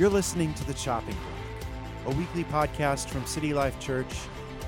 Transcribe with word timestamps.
You're 0.00 0.08
listening 0.08 0.54
to 0.54 0.66
The 0.66 0.72
Chopping 0.72 1.14
Block, 1.14 2.14
a 2.14 2.18
weekly 2.18 2.44
podcast 2.44 3.10
from 3.10 3.26
City 3.26 3.52
Life 3.52 3.78
Church 3.80 4.10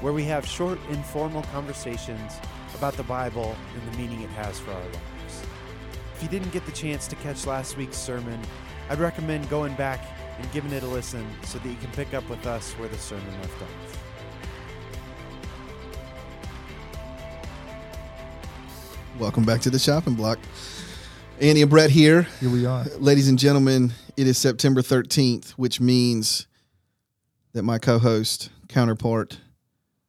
where 0.02 0.12
we 0.12 0.24
have 0.24 0.46
short, 0.46 0.78
informal 0.90 1.40
conversations 1.44 2.34
about 2.74 2.98
the 2.98 3.02
Bible 3.04 3.56
and 3.74 3.90
the 3.90 3.96
meaning 3.96 4.20
it 4.20 4.28
has 4.28 4.60
for 4.60 4.72
our 4.72 4.82
lives. 4.82 5.42
If 6.14 6.22
you 6.22 6.28
didn't 6.28 6.52
get 6.52 6.66
the 6.66 6.72
chance 6.72 7.06
to 7.06 7.16
catch 7.16 7.46
last 7.46 7.78
week's 7.78 7.96
sermon, 7.96 8.38
I'd 8.90 8.98
recommend 8.98 9.48
going 9.48 9.72
back 9.76 10.04
and 10.38 10.52
giving 10.52 10.70
it 10.70 10.82
a 10.82 10.86
listen 10.86 11.26
so 11.44 11.58
that 11.60 11.66
you 11.66 11.76
can 11.76 11.90
pick 11.92 12.12
up 12.12 12.28
with 12.28 12.46
us 12.46 12.72
where 12.72 12.90
the 12.90 12.98
sermon 12.98 13.32
left 13.40 13.62
off. 13.62 14.04
Welcome 19.18 19.44
back 19.44 19.62
to 19.62 19.70
the 19.70 19.78
chopping 19.78 20.12
block. 20.12 20.38
Andy 21.42 21.60
and 21.60 21.70
Brett 21.70 21.90
here. 21.90 22.28
Here 22.38 22.48
we 22.48 22.66
are. 22.66 22.84
Ladies 23.00 23.26
and 23.28 23.36
gentlemen, 23.36 23.92
it 24.16 24.28
is 24.28 24.38
September 24.38 24.80
13th, 24.80 25.50
which 25.52 25.80
means 25.80 26.46
that 27.52 27.64
my 27.64 27.80
co 27.80 27.98
host, 27.98 28.50
counterpart, 28.68 29.40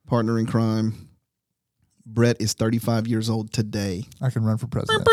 partner 0.05 0.37
in 0.37 0.45
crime, 0.45 1.09
Brett 2.05 2.39
is 2.39 2.53
35 2.53 3.07
years 3.07 3.31
old 3.31 3.51
today. 3.51 4.05
I 4.21 4.29
can 4.29 4.43
run 4.43 4.59
for 4.59 4.67
president. 4.67 5.07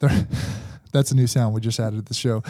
That's 0.92 1.12
a 1.12 1.14
new 1.14 1.28
sound 1.28 1.54
we 1.54 1.60
just 1.60 1.78
added 1.78 1.98
to 1.98 2.02
the 2.02 2.12
show. 2.12 2.40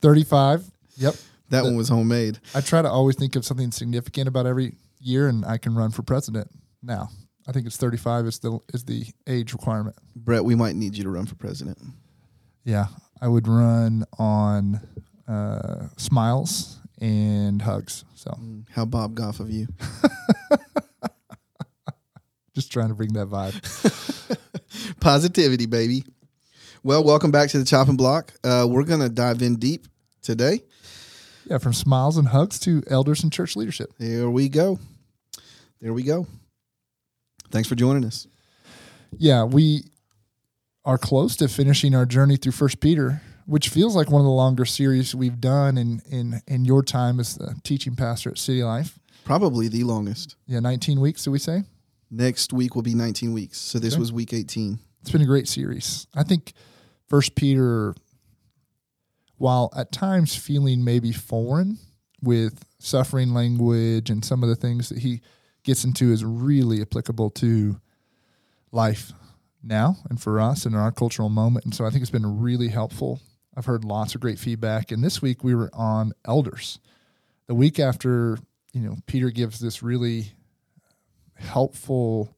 35. 0.00 0.64
Yep. 0.96 1.14
That 1.50 1.64
one 1.64 1.76
was 1.76 1.90
homemade. 1.90 2.38
I 2.54 2.62
try 2.62 2.80
to 2.80 2.88
always 2.88 3.16
think 3.16 3.36
of 3.36 3.44
something 3.44 3.70
significant 3.70 4.28
about 4.28 4.46
every 4.46 4.76
year, 4.98 5.28
and 5.28 5.44
I 5.44 5.58
can 5.58 5.74
run 5.74 5.90
for 5.90 6.02
president 6.02 6.48
now. 6.82 7.10
I 7.46 7.52
think 7.52 7.66
it's 7.66 7.76
35 7.76 8.26
is 8.26 8.38
the 8.38 8.58
is 8.72 8.84
the 8.84 9.04
age 9.26 9.52
requirement. 9.52 9.96
Brett, 10.16 10.44
we 10.44 10.54
might 10.54 10.76
need 10.76 10.96
you 10.96 11.04
to 11.04 11.10
run 11.10 11.26
for 11.26 11.34
president. 11.34 11.78
Yeah, 12.64 12.86
I 13.20 13.28
would 13.28 13.46
run 13.46 14.04
on 14.18 14.80
uh, 15.28 15.88
smiles 15.96 16.78
and 17.00 17.60
hugs. 17.60 18.04
So 18.14 18.34
How 18.70 18.86
Bob 18.86 19.14
Goff 19.14 19.40
of 19.40 19.50
you. 19.50 19.66
just 22.54 22.72
trying 22.72 22.88
to 22.88 22.94
bring 22.94 23.12
that 23.14 23.28
vibe. 23.28 24.38
Positivity, 25.00 25.66
baby. 25.66 26.04
Well, 26.82 27.04
welcome 27.04 27.30
back 27.30 27.50
to 27.50 27.58
the 27.58 27.64
chopping 27.64 27.96
block. 27.96 28.32
Uh, 28.42 28.66
we're 28.68 28.84
going 28.84 29.00
to 29.00 29.08
dive 29.08 29.42
in 29.42 29.56
deep 29.56 29.86
today. 30.22 30.62
Yeah, 31.48 31.58
from 31.58 31.72
smiles 31.72 32.16
and 32.16 32.28
hugs 32.28 32.58
to 32.60 32.82
elders 32.88 33.22
and 33.22 33.32
church 33.32 33.56
leadership. 33.56 33.92
There 33.98 34.30
we 34.30 34.48
go. 34.48 34.78
There 35.80 35.92
we 35.92 36.02
go. 36.02 36.26
Thanks 37.54 37.68
for 37.68 37.76
joining 37.76 38.04
us. 38.04 38.26
yeah, 39.16 39.44
we 39.44 39.84
are 40.84 40.98
close 40.98 41.36
to 41.36 41.46
finishing 41.46 41.94
our 41.94 42.04
journey 42.04 42.36
through 42.36 42.50
First 42.50 42.80
Peter, 42.80 43.22
which 43.46 43.68
feels 43.68 43.94
like 43.94 44.10
one 44.10 44.20
of 44.20 44.24
the 44.24 44.30
longer 44.32 44.64
series 44.64 45.14
we've 45.14 45.40
done 45.40 45.78
in 45.78 46.02
in 46.10 46.40
in 46.48 46.64
your 46.64 46.82
time 46.82 47.20
as 47.20 47.36
the 47.36 47.54
teaching 47.62 47.94
pastor 47.94 48.30
at 48.30 48.38
City 48.38 48.64
Life. 48.64 48.98
Probably 49.24 49.68
the 49.68 49.84
longest. 49.84 50.34
Yeah, 50.48 50.58
19 50.58 51.00
weeks, 51.00 51.22
do 51.22 51.30
we 51.30 51.38
say? 51.38 51.62
Next 52.10 52.52
week 52.52 52.74
will 52.74 52.82
be 52.82 52.92
19 52.92 53.32
weeks. 53.32 53.56
So 53.58 53.78
this 53.78 53.94
Okay. 53.94 54.00
was 54.00 54.12
week 54.12 54.32
18. 54.34 54.80
It's 55.02 55.12
been 55.12 55.22
a 55.22 55.26
great 55.26 55.46
series. 55.46 56.08
I 56.12 56.24
think 56.24 56.54
First 57.06 57.36
Peter, 57.36 57.94
while 59.38 59.70
at 59.76 59.92
times 59.92 60.34
feeling 60.34 60.82
maybe 60.82 61.12
foreign 61.12 61.78
with 62.20 62.64
suffering 62.80 63.32
language 63.32 64.10
and 64.10 64.24
some 64.24 64.42
of 64.42 64.48
the 64.48 64.56
things 64.56 64.88
that 64.88 64.98
he 64.98 65.20
gets 65.64 65.84
into, 65.84 66.12
is 66.12 66.24
really 66.24 66.80
applicable 66.80 67.30
to 67.30 67.80
life 68.70 69.12
now 69.62 69.96
and 70.08 70.20
for 70.20 70.40
us 70.40 70.66
and 70.66 70.74
in 70.74 70.80
our 70.80 70.92
cultural 70.92 71.28
moment. 71.28 71.64
And 71.64 71.74
so 71.74 71.86
I 71.86 71.90
think 71.90 72.02
it's 72.02 72.10
been 72.10 72.40
really 72.40 72.68
helpful. 72.68 73.20
I've 73.56 73.66
heard 73.66 73.84
lots 73.84 74.14
of 74.14 74.20
great 74.20 74.38
feedback. 74.38 74.92
And 74.92 75.02
this 75.02 75.22
week 75.22 75.42
we 75.42 75.54
were 75.54 75.70
on 75.72 76.12
elders. 76.26 76.78
The 77.46 77.54
week 77.54 77.78
after, 77.78 78.38
you 78.72 78.80
know, 78.80 78.96
Peter 79.06 79.30
gives 79.30 79.58
this 79.58 79.82
really 79.82 80.32
helpful 81.34 82.36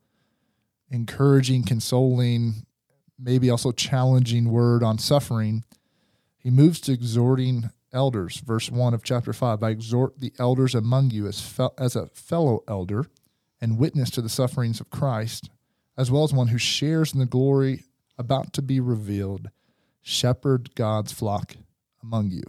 encouraging, 0.90 1.64
consoling, 1.64 2.66
maybe 3.18 3.50
also 3.50 3.72
challenging 3.72 4.50
word 4.50 4.82
on 4.82 4.98
suffering, 4.98 5.64
he 6.38 6.50
moves 6.50 6.80
to 6.82 6.92
exhorting 6.92 7.70
elders. 7.92 8.38
Verse 8.38 8.70
1 8.70 8.94
of 8.94 9.02
chapter 9.02 9.32
5 9.32 9.62
I 9.62 9.70
exhort 9.70 10.20
the 10.20 10.32
elders 10.38 10.74
among 10.74 11.10
you 11.10 11.26
as, 11.26 11.58
as 11.78 11.96
a 11.96 12.06
fellow 12.08 12.62
elder 12.68 13.06
and 13.60 13.78
witness 13.78 14.10
to 14.10 14.22
the 14.22 14.28
sufferings 14.28 14.80
of 14.80 14.90
Christ, 14.90 15.50
as 15.96 16.10
well 16.10 16.24
as 16.24 16.32
one 16.32 16.48
who 16.48 16.58
shares 16.58 17.12
in 17.12 17.20
the 17.20 17.26
glory 17.26 17.84
about 18.18 18.52
to 18.54 18.62
be 18.62 18.80
revealed. 18.80 19.50
Shepherd 20.02 20.74
God's 20.74 21.12
flock 21.12 21.56
among 22.02 22.30
you. 22.30 22.44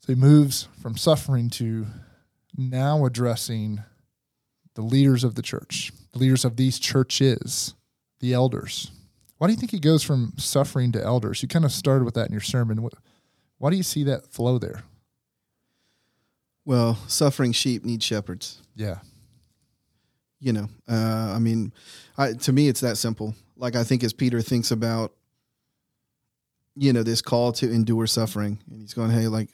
So 0.00 0.12
he 0.12 0.14
moves 0.14 0.66
from 0.80 0.96
suffering 0.96 1.50
to 1.50 1.86
now 2.56 3.04
addressing 3.04 3.84
the 4.74 4.82
leaders 4.82 5.24
of 5.24 5.34
the 5.34 5.42
church, 5.42 5.92
the 6.12 6.18
leaders 6.18 6.44
of 6.44 6.56
these 6.56 6.78
churches, 6.78 7.74
the 8.20 8.32
elders. 8.32 8.90
Why 9.38 9.46
do 9.46 9.52
you 9.52 9.58
think 9.58 9.70
he 9.70 9.78
goes 9.78 10.02
from 10.02 10.32
suffering 10.36 10.92
to 10.92 11.02
elders? 11.02 11.42
You 11.42 11.48
kind 11.48 11.64
of 11.64 11.72
started 11.72 12.04
with 12.04 12.14
that 12.14 12.26
in 12.26 12.32
your 12.32 12.40
sermon. 12.40 12.86
Why 13.58 13.70
do 13.70 13.76
you 13.76 13.82
see 13.82 14.04
that 14.04 14.26
flow 14.26 14.58
there? 14.58 14.82
Well, 16.64 16.96
suffering 17.06 17.52
sheep 17.52 17.84
need 17.84 18.02
shepherds. 18.02 18.62
Yeah. 18.74 18.98
You 20.40 20.52
know, 20.54 20.68
uh, 20.88 21.34
I 21.36 21.38
mean, 21.38 21.72
I, 22.16 22.32
to 22.32 22.52
me, 22.52 22.68
it's 22.68 22.80
that 22.80 22.96
simple. 22.96 23.34
Like, 23.56 23.76
I 23.76 23.84
think 23.84 24.02
as 24.02 24.14
Peter 24.14 24.40
thinks 24.40 24.70
about, 24.70 25.12
you 26.76 26.92
know, 26.94 27.02
this 27.02 27.20
call 27.20 27.52
to 27.52 27.70
endure 27.70 28.06
suffering, 28.06 28.58
and 28.70 28.80
he's 28.80 28.94
going, 28.94 29.10
hey, 29.10 29.28
like, 29.28 29.50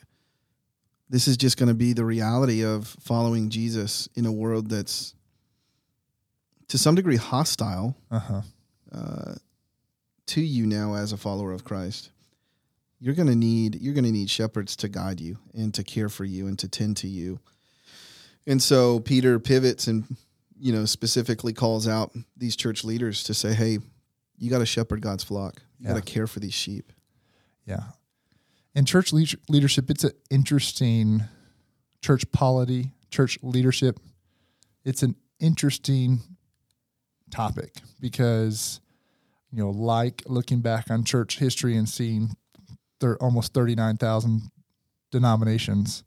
this 1.09 1.27
is 1.27 1.37
just 1.37 1.57
going 1.57 1.69
to 1.69 1.75
be 1.75 1.93
the 1.93 2.05
reality 2.05 2.65
of 2.65 2.87
following 3.01 3.51
Jesus 3.51 4.09
in 4.15 4.27
a 4.27 4.33
world 4.33 4.71
that's 4.71 5.15
to 6.69 6.79
some 6.79 6.95
degree 6.95 7.17
hostile 7.17 7.97
Uh 8.11 8.19
huh. 8.19 8.41
uh, 8.93 9.35
to 10.27 10.41
you 10.41 10.67
now 10.67 10.95
as 10.95 11.13
a 11.13 11.17
follower 11.17 11.53
of 11.53 11.65
Christ, 11.65 12.11
you're 13.01 13.15
going 13.15 13.29
to 13.29 13.37
need 13.37 13.77
you're 13.81 13.95
going 13.95 14.05
to 14.05 14.11
need 14.13 14.31
shepherds 14.31 14.75
to 14.77 14.89
guide 14.89 15.21
you 15.21 15.39
and 15.55 15.73
to 15.75 15.85
care 15.85 16.09
for 16.09 16.25
you 16.25 16.47
and 16.47 16.59
to 16.61 16.69
tend 16.69 16.97
to 16.99 17.09
you. 17.09 17.39
And 18.47 18.63
so 18.63 19.01
Peter 19.01 19.39
pivots 19.39 19.87
and 19.87 20.17
you 20.59 20.73
know 20.73 20.85
specifically 20.85 21.53
calls 21.53 21.87
out 21.87 22.13
these 22.37 22.57
church 22.57 22.85
leaders 22.85 23.23
to 23.25 23.35
say, 23.35 23.55
"Hey, 23.55 23.79
you 24.39 24.51
got 24.51 24.59
to 24.59 24.67
shepherd 24.67 25.01
God's 25.01 25.25
flock. 25.25 25.63
You 25.79 25.85
Yeah. 25.87 25.95
got 25.95 26.05
to 26.05 26.13
care 26.13 26.27
for 26.27 26.41
these 26.41 26.55
sheep." 26.55 26.93
Yeah. 27.67 27.93
And 28.75 28.87
church 28.87 29.13
leader- 29.13 29.39
leadership, 29.49 29.91
it's 29.91 30.05
an 30.05 30.13
interesting 30.31 31.25
church 32.03 32.31
polity, 32.33 32.93
church 33.11 33.39
leadership. 33.43 33.99
It's 34.85 35.03
an 35.03 35.17
interesting 35.41 36.21
topic 37.31 37.83
because, 38.01 38.81
you 39.51 39.59
know, 39.59 39.71
like 39.71 40.23
looking 40.27 40.61
back 40.61 40.91
on 40.91 41.05
church 41.05 41.39
history 41.39 41.77
and 41.77 41.89
seeing 41.89 42.37
there 43.01 43.11
are 43.13 43.23
almost 43.23 43.53
39,000 43.53 44.51
denominations, 45.11 46.05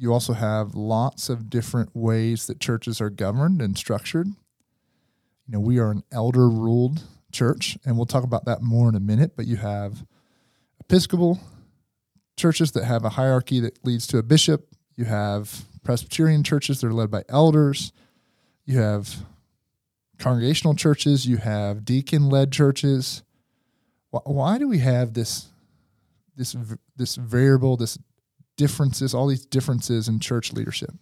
you 0.00 0.14
also 0.14 0.32
have 0.32 0.74
lots 0.74 1.28
of 1.28 1.50
different 1.50 1.90
ways 1.94 2.46
that 2.46 2.58
churches 2.58 3.02
are 3.02 3.10
governed 3.10 3.60
and 3.60 3.76
structured. 3.76 4.28
You 4.28 4.34
know, 5.52 5.60
we 5.60 5.78
are 5.78 5.90
an 5.90 6.04
elder 6.10 6.48
ruled 6.48 7.02
church, 7.32 7.76
and 7.84 7.98
we'll 7.98 8.06
talk 8.06 8.24
about 8.24 8.46
that 8.46 8.62
more 8.62 8.88
in 8.88 8.94
a 8.94 9.00
minute, 9.00 9.32
but 9.36 9.46
you 9.46 9.56
have 9.56 10.06
Episcopal 10.80 11.38
churches 12.34 12.72
that 12.72 12.84
have 12.84 13.04
a 13.04 13.10
hierarchy 13.10 13.60
that 13.60 13.84
leads 13.84 14.06
to 14.06 14.16
a 14.16 14.22
bishop. 14.22 14.68
You 14.96 15.04
have 15.04 15.64
Presbyterian 15.84 16.44
churches 16.44 16.80
that 16.80 16.86
are 16.86 16.94
led 16.94 17.10
by 17.10 17.22
elders. 17.28 17.92
You 18.64 18.78
have 18.78 19.16
congregational 20.18 20.74
churches. 20.74 21.26
You 21.26 21.36
have 21.36 21.84
deacon 21.84 22.30
led 22.30 22.52
churches. 22.52 23.22
Why, 24.10 24.56
do 24.56 24.66
we 24.66 24.78
have 24.78 25.12
this 25.12 25.48
this 26.36 26.56
this 26.96 27.16
variable, 27.16 27.76
this 27.76 27.98
differences, 28.60 29.14
all 29.14 29.26
these 29.26 29.46
differences 29.46 30.06
in 30.06 30.20
church 30.20 30.52
leadership? 30.52 30.94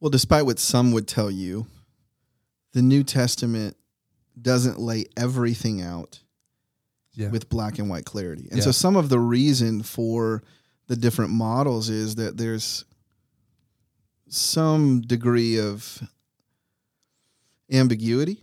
Well, 0.00 0.10
despite 0.10 0.46
what 0.46 0.58
some 0.58 0.90
would 0.92 1.06
tell 1.06 1.30
you, 1.30 1.66
the 2.72 2.80
New 2.80 3.04
Testament 3.04 3.76
doesn't 4.40 4.78
lay 4.80 5.04
everything 5.18 5.82
out 5.82 6.20
Yeah. 7.14 7.28
with 7.30 7.50
black 7.50 7.78
and 7.78 7.90
white 7.90 8.06
clarity. 8.06 8.48
And 8.50 8.62
so 8.62 8.72
some 8.72 8.96
of 8.96 9.10
the 9.10 9.18
reason 9.20 9.82
for 9.82 10.42
the 10.86 10.96
different 10.96 11.30
models 11.32 11.90
is 11.90 12.14
that 12.14 12.38
there's 12.38 12.84
some 14.28 15.02
degree 15.02 15.58
of 15.60 16.02
ambiguity. 17.70 18.42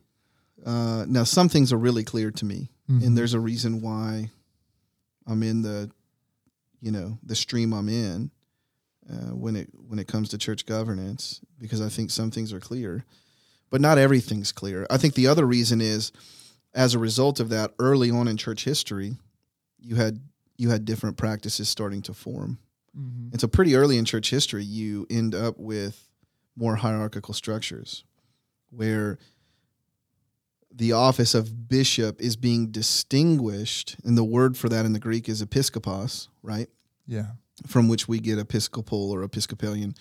Uh, 0.64 1.06
now, 1.08 1.24
some 1.24 1.50
things 1.50 1.74
are 1.74 1.78
really 1.78 2.04
clear 2.04 2.30
to 2.30 2.46
me, 2.46 2.70
Mhm. 2.90 3.04
and 3.08 3.18
there's 3.18 3.34
a 3.34 3.40
reason 3.40 3.82
why 3.82 4.30
I'm 5.26 5.42
in 5.42 5.62
the, 5.64 5.90
you 6.82 6.92
know, 6.92 7.18
the 7.24 7.36
stream 7.36 7.74
I'm 7.74 7.90
in 7.90 8.32
uh, 9.10 9.34
when 9.36 9.56
it 9.56 9.70
when 9.74 10.00
it 10.00 10.08
comes 10.08 10.30
to 10.30 10.38
church 10.38 10.66
governance 10.66 11.42
because 11.60 11.82
I 11.82 11.90
think 11.90 12.12
some 12.12 12.32
things 12.32 12.54
are 12.54 12.60
clear, 12.60 13.06
but 13.70 13.82
not 13.82 13.98
everything's 13.98 14.52
clear. 14.52 14.86
I 14.90 14.98
think 14.98 15.14
the 15.14 15.28
other 15.28 15.46
reason 15.46 15.82
is, 15.82 16.12
as 16.74 16.94
a 16.94 17.00
result 17.00 17.40
of 17.40 17.50
that, 17.50 17.74
early 17.80 18.12
on 18.12 18.28
in 18.28 18.38
church 18.38 18.64
history, 18.64 19.18
you 19.80 19.96
had 19.96 20.20
you 20.58 20.70
had 20.70 20.86
different 20.86 21.18
practices 21.18 21.70
starting 21.70 22.02
to 22.04 22.14
form. 22.14 22.60
Mm-hmm. 22.98 23.30
And 23.32 23.42
so, 23.42 23.48
pretty 23.48 23.76
early 23.76 23.98
in 23.98 24.06
church 24.06 24.30
history, 24.30 24.64
you 24.64 25.08
end 25.10 25.34
up 25.34 25.58
with 25.58 26.08
more 26.56 26.76
hierarchical 26.76 27.34
structures 27.34 28.04
where 28.70 29.18
the 30.72 30.92
office 30.92 31.34
of 31.34 31.68
bishop 31.68 32.22
is 32.22 32.36
being 32.36 32.72
distinguished, 32.72 33.98
and 34.04 34.18
the 34.18 34.24
word 34.24 34.58
for 34.58 34.70
that 34.70 34.86
in 34.86 34.94
the 34.94 35.00
Greek 35.00 35.28
is 35.28 35.44
episkopos, 35.44 36.28
right? 36.44 36.70
Yeah. 37.08 37.28
From 37.68 37.88
which 37.88 38.08
we 38.08 38.20
get 38.20 38.40
episcopal 38.40 39.12
or 39.12 39.24
episcopalian. 39.24 39.96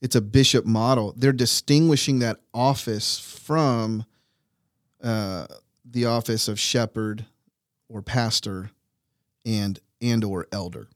It's 0.00 0.16
a 0.16 0.20
bishop 0.20 0.66
model. 0.66 1.14
They're 1.16 1.32
distinguishing 1.32 2.18
that 2.18 2.38
office 2.52 3.18
from 3.18 4.04
uh, 5.02 5.46
the 5.84 6.06
office 6.06 6.48
of 6.48 6.58
shepherd 6.58 7.24
or 7.88 8.02
pastor 8.02 8.70
and 9.44 9.78
and 10.00 10.24
or 10.24 10.46
elder 10.52 10.88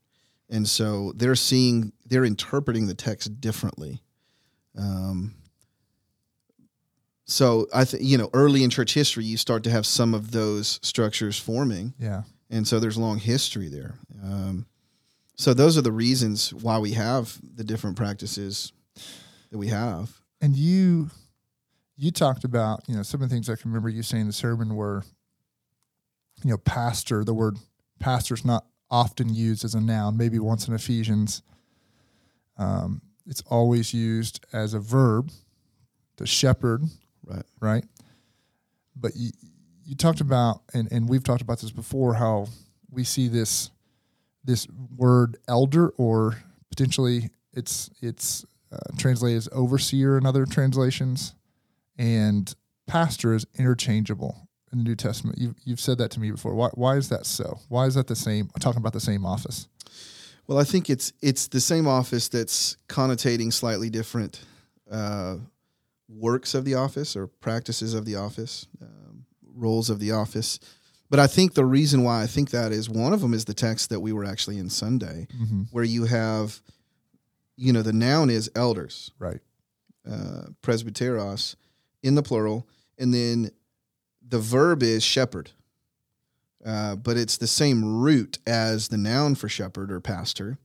and 0.48 0.68
so 0.68 1.12
they're 1.16 1.34
seeing 1.34 1.92
they're 2.04 2.24
interpreting 2.24 2.86
the 2.86 2.94
text 2.94 3.40
differently 3.40 4.02
um, 4.78 5.34
so 7.26 7.66
i 7.74 7.84
think 7.84 8.02
you 8.02 8.16
know 8.16 8.30
early 8.32 8.62
in 8.64 8.70
church 8.70 8.94
history 8.94 9.24
you 9.24 9.36
start 9.36 9.62
to 9.64 9.70
have 9.70 9.84
some 9.84 10.14
of 10.14 10.30
those 10.30 10.78
structures 10.82 11.38
forming 11.38 11.92
Yeah. 11.98 12.22
and 12.50 12.66
so 12.66 12.78
there's 12.80 12.96
long 12.96 13.18
history 13.18 13.68
there 13.68 13.94
um, 14.22 14.66
so 15.36 15.52
those 15.52 15.76
are 15.76 15.82
the 15.82 15.92
reasons 15.92 16.54
why 16.54 16.78
we 16.78 16.92
have 16.92 17.38
the 17.56 17.64
different 17.64 17.96
practices 17.96 18.72
that 19.50 19.58
we 19.58 19.68
have 19.68 20.10
And 20.40 20.56
you 20.56 21.10
you 21.98 22.10
talked 22.10 22.44
about, 22.44 22.82
you 22.88 22.94
know, 22.94 23.02
some 23.02 23.22
of 23.22 23.28
the 23.30 23.34
things 23.34 23.48
I 23.48 23.56
can 23.56 23.70
remember 23.70 23.88
you 23.88 24.02
saying 24.02 24.20
in 24.22 24.26
the 24.26 24.32
sermon 24.34 24.74
were, 24.76 25.02
you 26.44 26.50
know, 26.50 26.58
pastor, 26.58 27.24
the 27.24 27.32
word 27.32 27.56
pastor 28.00 28.34
is 28.34 28.44
not 28.44 28.66
often 28.90 29.32
used 29.34 29.64
as 29.64 29.74
a 29.74 29.80
noun, 29.80 30.14
maybe 30.16 30.38
once 30.38 30.68
in 30.68 30.74
Ephesians. 30.74 31.40
Um, 32.58 33.00
it's 33.26 33.42
always 33.48 33.94
used 33.94 34.44
as 34.52 34.74
a 34.74 34.78
verb, 34.78 35.30
to 36.18 36.26
shepherd, 36.26 36.82
right 37.26 37.44
right? 37.60 37.84
But 38.94 39.12
you, 39.14 39.30
you 39.84 39.94
talked 39.94 40.20
about, 40.20 40.62
and, 40.72 40.90
and 40.90 41.08
we've 41.08 41.22
talked 41.22 41.42
about 41.42 41.60
this 41.60 41.70
before, 41.70 42.14
how 42.14 42.48
we 42.90 43.04
see 43.04 43.28
this 43.28 43.70
this 44.44 44.66
word 44.96 45.36
elder, 45.48 45.88
or 45.90 46.42
potentially 46.70 47.30
it's 47.52 47.90
it's 48.00 48.44
uh, 48.72 48.78
translated 48.96 49.38
as 49.38 49.48
overseer 49.52 50.16
in 50.16 50.26
other 50.26 50.46
translations, 50.46 51.34
and 51.98 52.54
pastor 52.86 53.34
is 53.34 53.46
interchangeable 53.58 54.48
in 54.72 54.78
the 54.78 54.84
New 54.84 54.94
Testament. 54.94 55.38
You've 55.38 55.56
you've 55.64 55.80
said 55.80 55.98
that 55.98 56.10
to 56.12 56.20
me 56.20 56.30
before. 56.30 56.54
Why 56.54 56.68
why 56.74 56.96
is 56.96 57.08
that 57.08 57.26
so? 57.26 57.58
Why 57.68 57.86
is 57.86 57.94
that 57.94 58.06
the 58.06 58.16
same? 58.16 58.50
Talking 58.60 58.80
about 58.80 58.92
the 58.92 59.00
same 59.00 59.26
office. 59.26 59.68
Well, 60.46 60.58
I 60.58 60.64
think 60.64 60.88
it's 60.88 61.12
it's 61.20 61.48
the 61.48 61.60
same 61.60 61.86
office 61.86 62.28
that's 62.28 62.76
connotating 62.88 63.52
slightly 63.52 63.90
different 63.90 64.40
uh, 64.90 65.36
works 66.16 66.54
of 66.54 66.64
the 66.64 66.74
office 66.74 67.14
or 67.16 67.26
practices 67.26 67.92
of 67.94 68.04
the 68.04 68.16
office, 68.16 68.66
um, 68.80 69.24
roles 69.54 69.90
of 69.90 69.98
the 69.98 70.12
office. 70.12 70.58
But 71.10 71.20
I 71.20 71.26
think 71.26 71.54
the 71.54 71.64
reason 71.64 72.02
why 72.02 72.22
I 72.22 72.26
think 72.26 72.50
that 72.50 72.72
is 72.72 72.88
one 72.88 73.12
of 73.12 73.20
them 73.20 73.34
is 73.34 73.44
the 73.44 73.54
text 73.54 73.90
that 73.90 74.00
we 74.00 74.12
were 74.12 74.24
actually 74.24 74.58
in 74.58 74.70
Sunday, 74.70 75.26
Mm-hmm. 75.36 75.62
where 75.70 75.84
you 75.84 76.04
have, 76.06 76.60
you 77.56 77.72
know, 77.72 77.82
the 77.82 77.92
noun 77.92 78.30
is 78.30 78.50
elders, 78.54 79.12
Right. 79.18 79.40
uh, 80.10 80.46
presbyteros, 80.62 81.54
in 82.02 82.14
the 82.14 82.22
plural, 82.22 82.66
and 82.98 83.12
then 83.14 83.50
the 84.26 84.38
verb 84.40 84.82
is 84.82 85.02
shepherd. 85.04 85.50
Uh, 86.64 86.96
but 86.96 87.16
it's 87.16 87.36
the 87.36 87.46
same 87.46 87.84
root 88.00 88.38
as 88.46 88.88
the 88.88 88.96
noun 88.98 89.34
for 89.36 89.48
shepherd 89.48 89.92
or 89.92 90.00
pastor. 90.00 90.58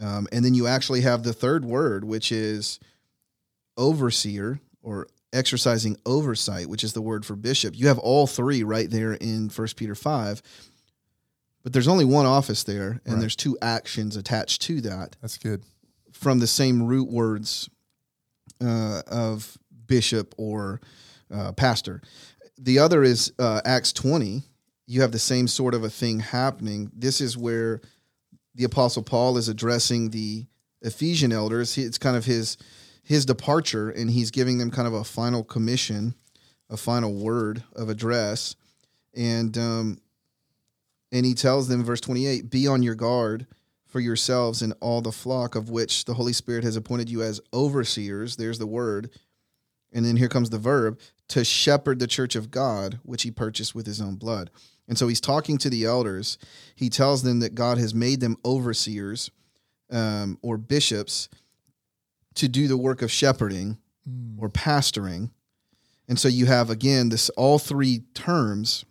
Um, 0.00 0.28
and 0.30 0.44
then 0.44 0.54
you 0.54 0.66
actually 0.68 1.00
have 1.00 1.22
the 1.24 1.32
third 1.32 1.64
word, 1.64 2.04
which 2.04 2.30
is 2.30 2.78
overseer 3.76 4.60
or 4.82 5.06
exercising 5.32 5.96
oversight, 6.04 6.68
which 6.68 6.84
is 6.84 6.92
the 6.92 7.00
word 7.02 7.24
for 7.24 7.36
bishop. 7.36 7.74
You 7.76 7.88
have 7.88 7.98
all 7.98 8.26
three 8.26 8.62
right 8.62 8.90
there 8.90 9.14
in 9.14 9.48
First 9.48 9.76
Peter 9.76 9.94
5. 9.94 10.42
But 11.62 11.72
there's 11.72 11.88
only 11.88 12.04
one 12.04 12.26
office 12.26 12.64
there, 12.64 13.00
and 13.04 13.14
Right. 13.14 13.20
there's 13.20 13.36
two 13.36 13.56
actions 13.62 14.16
attached 14.16 14.62
to 14.62 14.80
that 14.82 15.16
That's 15.22 15.38
good. 15.38 15.62
from 16.12 16.40
the 16.40 16.46
same 16.48 16.82
root 16.82 17.08
words 17.10 17.70
uh, 18.60 19.02
of 19.06 19.56
bishop 19.86 20.34
or 20.36 20.80
uh, 21.32 21.52
pastor. 21.52 22.02
The 22.58 22.78
other 22.80 23.02
is 23.02 23.32
uh, 23.38 23.60
Acts 23.64 23.92
20. 23.92 24.42
You 24.86 25.00
have 25.02 25.12
the 25.12 25.18
same 25.18 25.46
sort 25.48 25.74
of 25.74 25.84
a 25.84 25.90
thing 25.90 26.20
happening. 26.20 26.90
This 26.94 27.20
is 27.20 27.36
where 27.38 27.80
the 28.54 28.64
Apostle 28.64 29.02
Paul 29.02 29.38
is 29.38 29.48
addressing 29.48 30.10
the 30.10 30.46
Ephesian 30.82 31.32
elders. 31.32 31.78
It's 31.78 31.96
kind 31.98 32.16
of 32.16 32.24
his 32.24 32.56
his 33.02 33.26
departure, 33.26 33.90
and 33.90 34.10
he's 34.10 34.30
giving 34.30 34.58
them 34.58 34.70
kind 34.70 34.86
of 34.86 34.94
a 34.94 35.04
final 35.04 35.44
commission, 35.44 36.14
a 36.70 36.76
final 36.76 37.14
word 37.14 37.64
of 37.74 37.88
address, 37.88 38.56
and 39.14 39.56
um, 39.58 39.98
and 41.12 41.26
he 41.26 41.34
tells 41.34 41.68
them, 41.68 41.84
verse 41.84 42.00
28, 42.00 42.48
be 42.50 42.66
on 42.66 42.82
your 42.82 42.94
guard 42.94 43.46
for 43.86 44.00
yourselves 44.00 44.62
and 44.62 44.72
all 44.80 45.02
the 45.02 45.12
flock 45.12 45.54
of 45.54 45.68
which 45.68 46.06
the 46.06 46.14
Holy 46.14 46.32
Spirit 46.32 46.64
has 46.64 46.74
appointed 46.74 47.10
you 47.10 47.22
as 47.22 47.42
overseers. 47.52 48.36
There's 48.36 48.58
the 48.58 48.66
word. 48.66 49.10
And 49.92 50.06
then 50.06 50.16
here 50.16 50.28
comes 50.28 50.48
the 50.48 50.58
verb 50.58 50.98
to 51.28 51.44
shepherd 51.44 51.98
the 51.98 52.06
church 52.06 52.34
of 52.34 52.50
God, 52.50 52.98
which 53.02 53.24
he 53.24 53.30
purchased 53.30 53.74
with 53.74 53.86
his 53.86 54.00
own 54.00 54.16
blood. 54.16 54.50
And 54.88 54.96
so 54.96 55.06
he's 55.06 55.20
talking 55.20 55.58
to 55.58 55.68
the 55.68 55.84
elders. 55.84 56.38
He 56.74 56.88
tells 56.88 57.22
them 57.22 57.40
that 57.40 57.54
God 57.54 57.76
has 57.76 57.94
made 57.94 58.20
them 58.20 58.38
overseers 58.44 59.30
um, 59.90 60.38
or 60.40 60.56
bishops 60.56 61.28
to 62.34 62.48
do 62.48 62.68
the 62.68 62.76
work 62.76 63.02
of 63.02 63.10
shepherding 63.10 63.78
Mm. 64.08 64.34
or 64.40 64.50
pastoring. 64.50 65.30
And 66.08 66.18
so 66.18 66.26
you 66.26 66.46
have 66.46 66.70
again 66.70 67.08
this 67.10 67.28
all 67.30 67.60
three 67.60 68.00
terms 68.14 68.84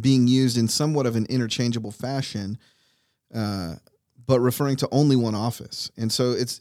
being 0.00 0.28
used 0.28 0.56
in 0.56 0.68
somewhat 0.68 1.06
of 1.06 1.16
an 1.16 1.26
interchangeable 1.26 1.90
fashion, 1.90 2.56
uh, 3.34 3.76
but 4.26 4.38
referring 4.38 4.76
to 4.76 4.88
only 4.92 5.16
one 5.16 5.34
office. 5.34 5.90
And 5.96 6.12
so 6.12 6.30
it's 6.32 6.60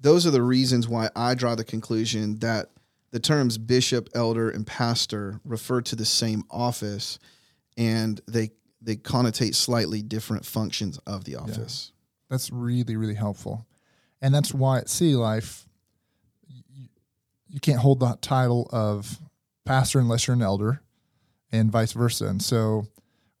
those 0.00 0.26
are 0.26 0.30
the 0.30 0.42
reasons 0.42 0.86
why 0.86 1.08
I 1.16 1.34
draw 1.34 1.54
the 1.54 1.64
conclusion 1.64 2.40
that 2.40 2.70
the 3.10 3.20
terms 3.20 3.56
bishop, 3.56 4.10
elder, 4.14 4.50
and 4.50 4.66
pastor 4.66 5.40
refer 5.44 5.80
to 5.80 5.96
the 5.96 6.04
same 6.04 6.44
office, 6.50 7.18
and 7.78 8.20
they 8.28 8.50
they 8.82 8.96
connotate 8.96 9.54
slightly 9.54 10.02
different 10.02 10.44
functions 10.44 10.98
of 11.06 11.24
the 11.24 11.36
office. 11.36 11.92
That's 12.28 12.50
really, 12.50 12.96
really 12.96 13.14
helpful. 13.14 13.66
And 14.20 14.34
that's 14.34 14.54
why 14.54 14.78
at 14.78 14.88
City 14.88 15.14
Life, 15.14 15.66
you, 16.46 16.88
you 17.48 17.60
can't 17.60 17.80
hold 17.80 18.00
the 18.00 18.16
title 18.20 18.68
of 18.72 19.18
pastor 19.64 19.98
unless 19.98 20.26
you're 20.26 20.34
an 20.34 20.42
elder 20.42 20.82
and 21.52 21.70
vice 21.70 21.92
versa. 21.92 22.26
And 22.26 22.42
so 22.42 22.86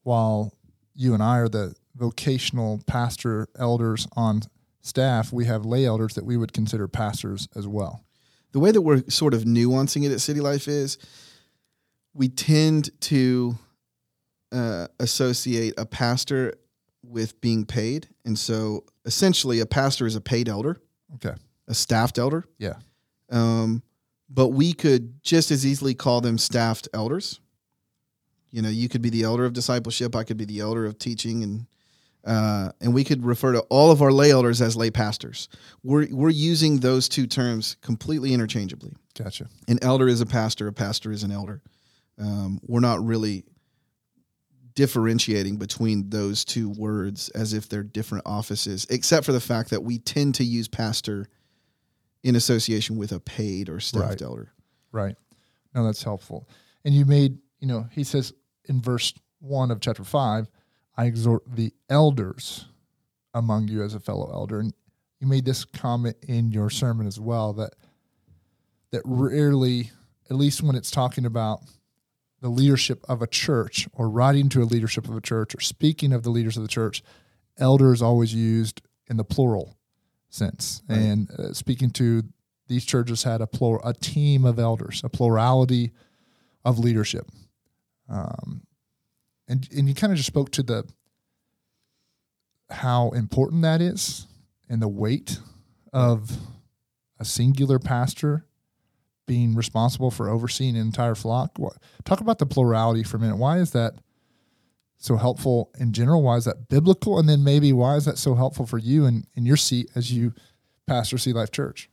while 0.02 0.52
you 0.94 1.14
and 1.14 1.22
I 1.22 1.38
are 1.38 1.48
the 1.48 1.74
vocational 1.96 2.80
pastor 2.86 3.48
elders 3.58 4.06
on 4.16 4.42
staff, 4.80 5.32
we 5.32 5.46
have 5.46 5.64
lay 5.64 5.86
elders 5.86 6.14
that 6.14 6.24
we 6.24 6.36
would 6.36 6.52
consider 6.52 6.86
pastors 6.88 7.48
as 7.56 7.66
well. 7.66 8.04
the 8.52 8.60
way 8.60 8.70
that 8.70 8.82
we're 8.82 9.02
sort 9.08 9.34
of 9.34 9.42
nuancing 9.42 10.04
it 10.04 10.12
at 10.12 10.20
City 10.20 10.40
Life 10.40 10.68
is 10.68 10.96
we 12.14 12.28
tend 12.28 12.90
to 13.00 13.58
uh, 14.52 14.86
associate 15.00 15.74
a 15.76 15.84
pastor 15.84 16.54
with 17.14 17.40
being 17.40 17.64
paid. 17.64 18.08
And 18.26 18.38
so 18.38 18.84
essentially, 19.06 19.60
a 19.60 19.66
pastor 19.66 20.06
is 20.06 20.16
a 20.16 20.20
paid 20.20 20.48
elder, 20.48 20.76
Okay. 21.14 21.34
a 21.68 21.74
staffed 21.74 22.18
elder. 22.18 22.44
Yeah. 22.58 22.74
Um, 23.30 23.82
but 24.28 24.48
we 24.48 24.72
could 24.74 25.22
just 25.22 25.50
as 25.50 25.64
easily 25.64 25.94
call 25.94 26.20
them 26.20 26.36
staffed 26.36 26.88
elders. 26.92 27.40
You 28.50 28.62
know, 28.62 28.68
you 28.68 28.88
could 28.88 29.00
be 29.02 29.10
the 29.10 29.22
elder 29.22 29.44
of 29.44 29.52
discipleship. 29.52 30.14
I 30.14 30.24
could 30.24 30.36
be 30.36 30.44
the 30.44 30.60
elder 30.60 30.84
of 30.86 30.98
teaching, 30.98 31.42
and 31.42 31.66
uh, 32.24 32.70
and 32.80 32.94
we 32.94 33.04
could 33.04 33.24
refer 33.24 33.52
to 33.52 33.60
all 33.68 33.90
of 33.90 34.00
our 34.00 34.10
lay 34.12 34.30
elders 34.30 34.60
as 34.62 34.76
lay 34.76 34.90
pastors. 34.90 35.48
We're 35.82 36.08
we're 36.10 36.30
using 36.30 36.80
those 36.80 37.08
two 37.08 37.26
terms 37.26 37.76
completely 37.80 38.32
interchangeably. 38.32 38.94
Gotcha. 39.18 39.48
An 39.68 39.78
elder 39.82 40.08
is 40.08 40.20
a 40.20 40.26
pastor. 40.26 40.66
A 40.68 40.72
pastor 40.72 41.12
is 41.12 41.22
an 41.22 41.30
elder. 41.32 41.62
Um, 42.18 42.60
we're 42.66 42.80
not 42.80 43.04
really 43.04 43.44
differentiating 44.74 45.56
between 45.56 46.10
those 46.10 46.44
two 46.44 46.68
words 46.68 47.28
as 47.30 47.52
if 47.52 47.68
they're 47.68 47.82
different 47.82 48.24
offices, 48.26 48.86
except 48.90 49.24
for 49.24 49.32
the 49.32 49.40
fact 49.40 49.70
that 49.70 49.82
we 49.82 49.98
tend 49.98 50.34
to 50.36 50.44
use 50.44 50.66
pastor 50.68 51.28
in 52.22 52.34
association 52.36 52.96
with 52.96 53.12
a 53.12 53.20
paid 53.20 53.68
or 53.68 53.78
staffed 53.80 54.04
Right. 54.08 54.22
elder. 54.22 54.52
Right. 54.92 55.16
No, 55.74 55.84
that's 55.84 56.02
helpful. 56.02 56.48
And 56.84 56.94
you 56.94 57.04
made, 57.04 57.38
you 57.60 57.68
know, 57.68 57.86
he 57.90 58.04
says 58.04 58.32
in 58.66 58.80
verse 58.80 59.12
one 59.40 59.70
of 59.70 59.80
chapter 59.80 60.04
five, 60.04 60.48
I 60.96 61.06
exhort 61.06 61.42
the 61.46 61.72
elders 61.88 62.66
among 63.34 63.68
you 63.68 63.82
as 63.82 63.94
a 63.94 64.00
fellow 64.00 64.30
elder. 64.32 64.60
And 64.60 64.72
you 65.20 65.26
made 65.26 65.44
this 65.44 65.64
comment 65.64 66.16
in 66.26 66.50
your 66.50 66.70
sermon 66.70 67.06
as 67.06 67.18
well 67.20 67.52
that 67.54 67.74
that 68.90 69.02
rarely, 69.04 69.90
at 70.30 70.36
least 70.36 70.62
when 70.62 70.76
it's 70.76 70.90
talking 70.90 71.26
about 71.26 71.60
the 72.44 72.50
leadership 72.50 73.02
of 73.08 73.22
a 73.22 73.26
church 73.26 73.88
or 73.94 74.06
writing 74.06 74.50
to 74.50 74.62
a 74.62 74.64
leadership 74.64 75.08
of 75.08 75.16
a 75.16 75.20
church 75.22 75.54
or 75.54 75.60
speaking 75.60 76.12
of 76.12 76.24
the 76.24 76.28
leaders 76.28 76.58
of 76.58 76.62
the 76.62 76.68
church, 76.68 77.02
elder 77.56 77.90
is 77.90 78.02
always 78.02 78.34
used 78.34 78.82
in 79.08 79.16
the 79.16 79.24
plural 79.24 79.78
sense. 80.28 80.82
Right. 80.86 80.98
And 80.98 81.30
uh, 81.30 81.54
speaking 81.54 81.88
to 81.92 82.22
these 82.68 82.84
churches 82.84 83.22
had 83.22 83.40
a 83.40 83.46
plural, 83.46 83.80
a 83.82 83.94
team 83.94 84.44
of 84.44 84.58
elders, 84.58 85.00
a 85.02 85.08
plurality 85.08 85.92
of 86.66 86.78
leadership. 86.78 87.30
Um, 88.10 88.66
and 89.48 89.66
and 89.74 89.88
you 89.88 89.94
kind 89.94 90.12
of 90.12 90.18
just 90.18 90.26
spoke 90.26 90.50
to 90.50 90.62
the 90.62 90.84
how 92.68 93.08
important 93.12 93.62
that 93.62 93.80
is 93.80 94.26
and 94.68 94.82
the 94.82 94.88
weight 94.88 95.38
of 95.94 96.30
a 97.18 97.24
singular 97.24 97.78
pastor 97.78 98.44
being 99.26 99.54
responsible 99.54 100.10
for 100.10 100.28
overseeing 100.28 100.76
an 100.76 100.82
entire 100.82 101.14
flock. 101.14 101.58
What, 101.58 101.76
talk 102.04 102.20
about 102.20 102.38
the 102.38 102.46
plurality 102.46 103.02
for 103.02 103.16
a 103.16 103.20
minute. 103.20 103.36
Why 103.36 103.58
is 103.58 103.72
that 103.72 103.94
so 104.98 105.16
helpful 105.16 105.70
in 105.78 105.92
general? 105.92 106.22
Why 106.22 106.36
is 106.36 106.44
that 106.44 106.68
biblical? 106.68 107.18
And 107.18 107.28
then 107.28 107.44
maybe 107.44 107.72
why 107.72 107.96
is 107.96 108.04
that 108.04 108.18
so 108.18 108.34
helpful 108.34 108.66
for 108.66 108.78
you 108.78 109.04
in, 109.06 109.24
in 109.34 109.46
your 109.46 109.56
seat 109.56 109.90
as 109.94 110.12
you 110.12 110.32
pastor 110.86 111.18
City 111.18 111.34
Life 111.34 111.50
Church? 111.50 111.90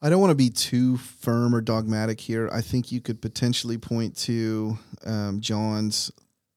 I 0.00 0.10
don't 0.10 0.20
want 0.20 0.30
to 0.30 0.36
be 0.36 0.50
too 0.50 0.96
firm 0.96 1.54
or 1.54 1.60
dogmatic 1.60 2.20
here. 2.20 2.48
I 2.52 2.60
think 2.60 2.92
you 2.92 3.00
could 3.00 3.20
potentially 3.20 3.78
point 3.78 4.16
to 4.18 4.78
um, 5.04 5.40
John's 5.40 6.12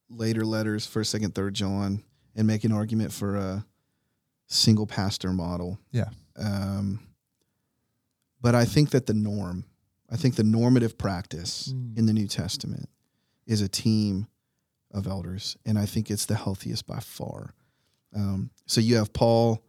later 0.10 0.46
letters, 0.46 0.86
first, 0.86 1.10
second, 1.10 1.34
third 1.34 1.56
John, 1.56 2.04
and 2.36 2.46
make 2.46 2.64
an 2.64 2.72
argument 2.72 3.12
for 3.12 3.38
a 3.38 3.66
single 4.48 4.86
pastor 4.86 5.32
model. 5.32 5.80
Yeah. 5.92 6.10
Um, 6.38 7.00
but 8.42 8.54
I 8.54 8.66
think 8.66 8.92
that 8.92 9.06
the 9.06 9.14
norm, 9.14 9.66
I 10.12 10.18
think 10.18 10.36
the 10.36 10.44
normative 10.44 10.98
practice 10.98 11.70
Mm. 11.74 11.98
in 11.98 12.06
the 12.06 12.14
New 12.14 12.28
Testament 12.28 12.90
is 13.48 13.62
a 13.62 13.68
team 13.70 14.28
of 14.92 15.08
elders, 15.08 15.56
and 15.66 15.80
I 15.80 15.86
think 15.86 16.12
it's 16.12 16.26
the 16.26 16.36
healthiest 16.36 16.86
by 16.86 17.00
far. 17.00 17.54
Um, 18.14 18.52
so 18.66 18.82
you 18.82 18.98
have 18.98 19.14
Paul 19.14 19.64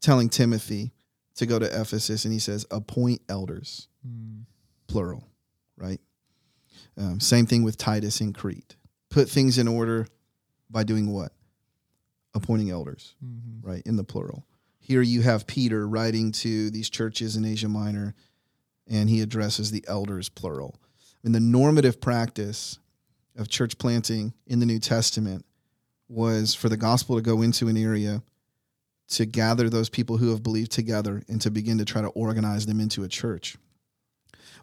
telling 0.00 0.28
Timothy 0.28 0.92
to 1.36 1.46
go 1.46 1.58
to 1.60 1.66
Ephesus, 1.80 2.24
and 2.24 2.32
he 2.34 2.40
says, 2.40 2.66
"Appoint 2.70 3.22
elders." 3.28 3.88
plural, 4.88 5.26
right? 5.76 6.00
Um, 6.98 7.18
same 7.20 7.46
thing 7.46 7.62
with 7.62 7.78
Titus 7.78 8.20
in 8.20 8.32
Crete. 8.34 8.76
Put 9.08 9.30
things 9.30 9.56
in 9.56 9.66
order 9.68 10.06
by 10.68 10.82
doing 10.84 11.10
what? 11.12 11.32
Appointing 12.34 12.70
elders, 12.70 13.14
Mm-hmm. 13.24 13.66
right? 13.66 13.82
In 13.86 13.96
the 13.96 14.04
plural. 14.04 14.44
Here 14.80 15.00
you 15.00 15.22
have 15.22 15.46
Peter 15.46 15.86
writing 15.88 16.32
to 16.32 16.70
these 16.70 16.90
churches 16.90 17.36
in 17.36 17.44
Asia 17.44 17.68
Minor, 17.68 18.14
and 18.88 19.08
he 19.08 19.20
addresses 19.20 19.70
the 19.70 19.84
elders, 19.88 20.28
plural. 20.28 20.76
I 21.02 21.28
mean, 21.28 21.32
the 21.32 21.40
normative 21.40 22.00
practice 22.00 22.78
of 23.36 23.48
church 23.48 23.78
planting 23.78 24.34
in 24.46 24.60
the 24.60 24.66
New 24.66 24.78
Testament 24.78 25.44
was 26.08 26.54
for 26.54 26.68
the 26.68 26.76
gospel 26.76 27.16
to 27.16 27.22
go 27.22 27.42
into 27.42 27.68
an 27.68 27.76
area 27.76 28.22
to 29.08 29.26
gather 29.26 29.68
those 29.68 29.88
people 29.88 30.16
who 30.16 30.30
have 30.30 30.42
believed 30.42 30.72
together 30.72 31.22
and 31.28 31.40
to 31.40 31.50
begin 31.50 31.78
to 31.78 31.84
try 31.84 32.00
to 32.00 32.08
organize 32.08 32.66
them 32.66 32.80
into 32.80 33.04
a 33.04 33.08
church 33.08 33.56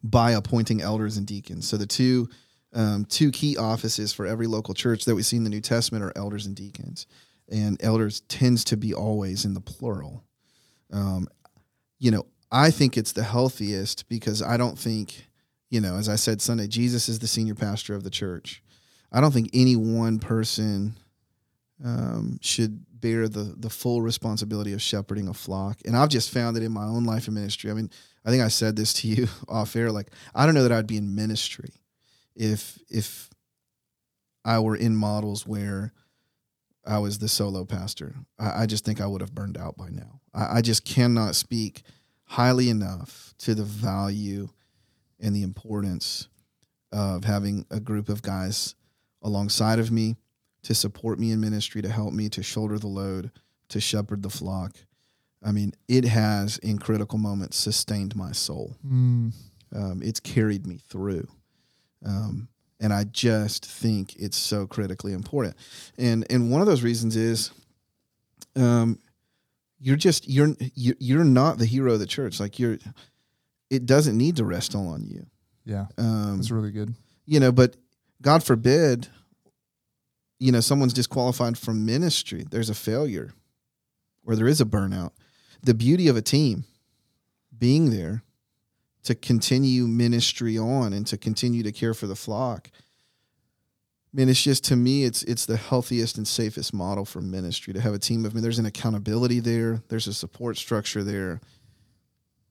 by 0.03 0.31
appointing 0.31 0.81
elders 0.81 1.17
and 1.17 1.27
deacons. 1.27 1.67
So 1.67 1.77
the 1.77 1.85
two 1.85 2.29
um, 2.71 3.05
two 3.05 3.31
key 3.31 3.57
offices 3.57 4.13
for 4.13 4.27
every 4.27 4.45
local 4.45 4.75
church 4.75 5.05
that 5.05 5.15
we 5.15 5.23
see 5.23 5.37
in 5.37 5.43
the 5.43 5.49
New 5.49 5.61
Testament 5.61 6.03
are 6.03 6.13
elders 6.15 6.45
and 6.45 6.55
deacons, 6.55 7.07
and 7.51 7.83
elders 7.83 8.21
tends 8.21 8.63
to 8.65 8.77
be 8.77 8.93
always 8.93 9.43
in 9.43 9.55
the 9.55 9.61
plural. 9.61 10.23
Um, 10.91 11.27
you 11.97 12.11
know, 12.11 12.27
I 12.51 12.71
think 12.71 12.97
it's 12.97 13.11
the 13.11 13.23
healthiest 13.23 14.09
because 14.09 14.41
I 14.41 14.57
don't 14.57 14.77
think, 14.77 15.27
you 15.69 15.79
know, 15.79 15.95
as 15.95 16.09
I 16.09 16.15
said 16.15 16.41
Sunday, 16.41 16.67
Jesus 16.67 17.07
is 17.07 17.19
the 17.19 17.27
senior 17.27 17.55
pastor 17.55 17.93
of 17.93 18.03
the 18.03 18.09
church. 18.09 18.63
I 19.11 19.21
don't 19.21 19.31
think 19.31 19.49
any 19.53 19.75
one 19.75 20.19
person 20.19 20.97
um, 21.83 22.39
should 22.41 22.85
bear 22.99 23.29
the 23.29 23.55
the 23.57 23.69
full 23.69 24.01
responsibility 24.01 24.73
of 24.73 24.81
shepherding 24.81 25.27
a 25.27 25.33
flock. 25.33 25.79
And 25.85 25.95
I've 25.95 26.09
just 26.09 26.31
found 26.31 26.55
that 26.55 26.63
in 26.63 26.71
my 26.71 26.83
own 26.83 27.05
life 27.05 27.27
and 27.27 27.35
ministry. 27.35 27.71
I 27.71 27.73
mean, 27.73 27.89
I 28.25 28.29
think 28.29 28.43
I 28.43 28.49
said 28.49 28.75
this 28.75 28.93
to 28.93 29.07
you 29.07 29.27
off 29.47 29.75
air. 29.75 29.91
Like, 29.91 30.11
I 30.35 30.45
don't 30.45 30.55
know 30.55 30.63
that 30.63 30.71
I'd 30.71 30.87
be 30.87 30.97
in 30.97 31.15
ministry 31.15 31.73
if 32.35 32.79
if 32.89 33.29
I 34.43 34.59
were 34.59 34.75
in 34.75 34.95
models 34.95 35.45
where 35.45 35.93
I 36.85 36.97
was 36.99 37.19
the 37.19 37.27
solo 37.27 37.65
pastor. 37.65 38.15
I, 38.37 38.63
I 38.63 38.65
just 38.65 38.85
think 38.85 38.99
I 38.99 39.07
would 39.07 39.21
have 39.21 39.35
burned 39.35 39.57
out 39.57 39.77
by 39.77 39.89
now. 39.89 40.21
I, 40.33 40.57
I 40.57 40.61
just 40.61 40.85
cannot 40.85 41.35
speak 41.35 41.83
highly 42.29 42.69
enough 42.69 43.33
to 43.39 43.55
the 43.55 43.63
value 43.63 44.47
and 45.19 45.35
the 45.35 45.41
importance 45.41 46.27
of 46.91 47.23
having 47.23 47.65
a 47.71 47.79
group 47.79 48.07
of 48.07 48.21
guys 48.21 48.75
alongside 49.23 49.79
of 49.79 49.91
me 49.91 50.15
to 50.61 50.75
support 50.75 51.19
me 51.19 51.31
in 51.31 51.41
ministry, 51.41 51.81
to 51.81 51.89
help 51.89 52.13
me 52.13 52.29
to 52.29 52.43
shoulder 52.43 52.77
the 52.77 52.87
load, 52.87 53.31
to 53.69 53.81
shepherd 53.81 54.21
the 54.21 54.29
flock. 54.29 54.75
I 55.43 55.51
mean, 55.51 55.73
it 55.87 56.05
has 56.05 56.59
in 56.59 56.77
critical 56.77 57.17
moments 57.17 57.57
sustained 57.57 58.15
my 58.15 58.31
soul. 58.31 58.75
Mm. 58.85 59.33
Um, 59.75 60.01
it's 60.03 60.19
carried 60.19 60.67
me 60.67 60.77
through. 60.87 61.27
Um, 62.05 62.47
and 62.79 62.93
I 62.93 63.05
just 63.05 63.65
think 63.65 64.15
it's 64.17 64.37
so 64.37 64.67
critically 64.67 65.13
important. 65.13 65.55
And 65.97 66.25
and 66.29 66.51
one 66.51 66.61
of 66.61 66.67
those 66.67 66.83
reasons 66.83 67.15
is, 67.15 67.51
um, 68.55 68.99
you're 69.79 69.95
just 69.95 70.27
you're 70.29 70.55
you're 70.75 70.95
you're 70.99 71.23
not 71.23 71.57
the 71.57 71.65
hero 71.65 71.93
of 71.93 71.99
the 71.99 72.05
church. 72.05 72.39
Like 72.39 72.59
you're, 72.59 72.77
it 73.69 73.85
doesn't 73.85 74.17
need 74.17 74.35
to 74.37 74.45
rest 74.45 74.75
all 74.75 74.87
on 74.89 75.05
you. 75.05 75.25
Yeah, 75.65 75.85
Um, 75.97 76.37
that's 76.37 76.51
really 76.51 76.71
good. 76.71 76.93
you 77.25 77.39
know, 77.39 77.51
but 77.51 77.75
God 78.21 78.43
forbid, 78.43 79.07
you 80.39 80.51
know, 80.51 80.59
someone's 80.61 80.93
disqualified 80.93 81.57
from 81.57 81.85
ministry. 81.85 82.45
There's 82.49 82.69
a 82.69 82.75
failure 82.75 83.31
or 84.25 84.35
there 84.35 84.47
is 84.47 84.59
a 84.61 84.65
burnout. 84.65 85.11
The 85.61 85.73
beauty 85.73 86.07
of 86.07 86.15
a 86.17 86.21
team 86.21 86.63
being 87.57 87.89
there 87.91 88.23
to 89.03 89.15
continue 89.15 89.85
ministry 89.87 90.57
on 90.57 90.93
and 90.93 91.05
to 91.07 91.17
continue 91.17 91.63
to 91.63 91.71
care 91.71 91.93
for 91.93 92.07
the 92.07 92.15
flock. 92.15 92.69
I 94.11 94.17
mean, 94.17 94.29
it's 94.29 94.41
just 94.41 94.63
to 94.65 94.75
me, 94.75 95.03
it's 95.03 95.23
it's 95.23 95.45
the 95.45 95.57
healthiest 95.57 96.17
and 96.17 96.27
safest 96.27 96.73
model 96.73 97.05
for 97.05 97.21
ministry 97.21 97.73
to 97.73 97.81
have 97.81 97.93
a 97.93 97.99
team 97.99 98.25
of 98.25 98.31
I 98.31 98.35
mean, 98.35 98.43
there's 98.43 98.59
an 98.59 98.65
accountability 98.65 99.39
there, 99.39 99.83
there's 99.89 100.07
a 100.07 100.13
support 100.13 100.57
structure 100.57 101.03
there. 101.03 101.41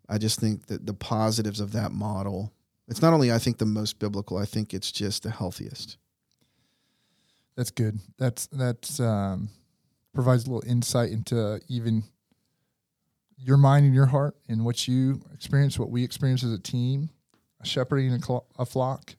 I 0.08 0.18
just 0.18 0.40
think 0.40 0.66
that 0.66 0.86
the 0.86 0.94
positives 0.94 1.60
of 1.60 1.72
that 1.72 1.92
model 1.92 2.52
it's 2.88 3.02
not 3.02 3.12
only 3.12 3.30
I 3.30 3.38
think 3.38 3.58
the 3.58 3.66
most 3.66 3.98
biblical, 3.98 4.38
I 4.38 4.46
think 4.46 4.72
it's 4.72 4.90
just 4.90 5.22
the 5.22 5.30
healthiest. 5.30 5.98
That's 7.54 7.70
good. 7.70 7.98
That's 8.16 8.46
that's 8.46 8.98
um, 8.98 9.50
provides 10.14 10.46
a 10.46 10.50
little 10.50 10.68
insight 10.68 11.10
into 11.10 11.60
even 11.68 12.02
your 13.36 13.56
mind 13.56 13.84
and 13.84 13.94
your 13.94 14.06
heart 14.06 14.36
and 14.48 14.64
what 14.64 14.88
you 14.88 15.20
experience, 15.34 15.78
what 15.78 15.90
we 15.90 16.02
experience 16.02 16.42
as 16.42 16.52
a 16.52 16.58
team, 16.58 17.10
shepherding 17.62 18.12
a, 18.12 18.38
a 18.58 18.64
flock. 18.64 19.16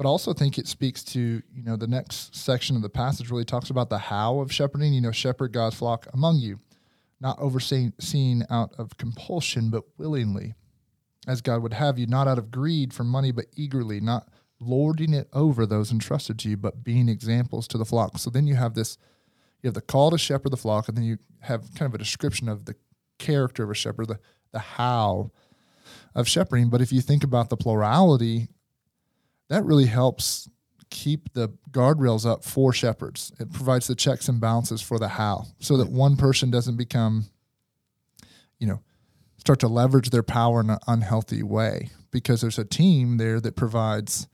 But 0.00 0.08
also 0.08 0.32
think 0.32 0.56
it 0.56 0.66
speaks 0.66 1.04
to 1.04 1.20
you 1.20 1.62
know 1.62 1.76
the 1.76 1.86
next 1.86 2.34
section 2.34 2.74
of 2.74 2.80
the 2.80 2.88
passage 2.88 3.30
really 3.30 3.44
talks 3.44 3.68
about 3.68 3.90
the 3.90 3.98
how 3.98 4.40
of 4.40 4.50
shepherding. 4.50 4.94
You 4.94 5.02
know, 5.02 5.12
shepherd 5.12 5.52
God's 5.52 5.76
flock 5.76 6.06
among 6.14 6.38
you, 6.38 6.58
not 7.20 7.38
overseeing 7.38 7.92
seeing 8.00 8.42
out 8.48 8.72
of 8.78 8.96
compulsion, 8.96 9.68
but 9.68 9.84
willingly, 9.98 10.54
as 11.28 11.42
God 11.42 11.62
would 11.62 11.74
have 11.74 11.98
you, 11.98 12.06
not 12.06 12.28
out 12.28 12.38
of 12.38 12.50
greed 12.50 12.94
for 12.94 13.04
money, 13.04 13.30
but 13.30 13.44
eagerly, 13.56 14.00
not 14.00 14.30
lording 14.58 15.12
it 15.12 15.28
over 15.34 15.66
those 15.66 15.92
entrusted 15.92 16.38
to 16.38 16.48
you, 16.48 16.56
but 16.56 16.82
being 16.82 17.10
examples 17.10 17.68
to 17.68 17.76
the 17.76 17.84
flock. 17.84 18.16
So 18.16 18.30
then 18.30 18.46
you 18.46 18.54
have 18.54 18.72
this, 18.72 18.96
you 19.62 19.68
have 19.68 19.74
the 19.74 19.82
call 19.82 20.10
to 20.12 20.16
shepherd 20.16 20.52
the 20.52 20.56
flock, 20.56 20.88
and 20.88 20.96
then 20.96 21.04
you 21.04 21.18
have 21.40 21.74
kind 21.74 21.92
of 21.92 21.94
a 21.94 22.02
description 22.02 22.48
of 22.48 22.64
the 22.64 22.74
character 23.18 23.64
of 23.64 23.70
a 23.70 23.74
shepherd, 23.74 24.08
the 24.08 24.18
the 24.50 24.60
how 24.60 25.30
of 26.14 26.26
shepherding. 26.26 26.70
But 26.70 26.80
if 26.80 26.90
you 26.90 27.02
think 27.02 27.22
about 27.22 27.50
the 27.50 27.58
plurality, 27.58 28.48
that 29.50 29.64
really 29.64 29.86
helps 29.86 30.48
keep 30.88 31.32
the 31.34 31.50
guardrails 31.70 32.24
up 32.24 32.42
for 32.44 32.72
shepherds. 32.72 33.32
It 33.38 33.52
provides 33.52 33.86
the 33.86 33.94
checks 33.94 34.28
and 34.28 34.40
balances 34.40 34.80
for 34.80 34.98
the 34.98 35.08
how, 35.08 35.44
so 35.58 35.76
that 35.76 35.90
one 35.90 36.16
person 36.16 36.50
doesn't 36.50 36.76
become, 36.76 37.26
you 38.58 38.66
know, 38.66 38.80
start 39.36 39.60
to 39.60 39.68
leverage 39.68 40.10
their 40.10 40.22
power 40.22 40.60
in 40.60 40.70
an 40.70 40.78
unhealthy 40.88 41.42
way 41.42 41.90
because 42.10 42.40
there's 42.40 42.58
a 42.58 42.64
team 42.64 43.18
there 43.18 43.40
that 43.40 43.54
provides 43.56 44.26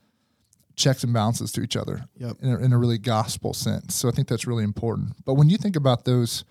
checks 0.76 1.02
and 1.04 1.12
balances 1.12 1.52
to 1.52 1.62
each 1.62 1.76
other 1.76 2.06
Yep. 2.18 2.36
in 2.42 2.48
a, 2.52 2.58
in 2.58 2.72
a 2.72 2.78
really 2.78 2.98
gospel 2.98 3.52
sense. 3.54 3.94
So 3.94 4.08
I 4.08 4.12
think 4.12 4.28
that's 4.28 4.46
really 4.46 4.64
important. 4.64 5.24
But 5.24 5.34
when 5.34 5.48
you 5.48 5.56
think 5.56 5.76
about 5.76 6.04
those 6.04 6.44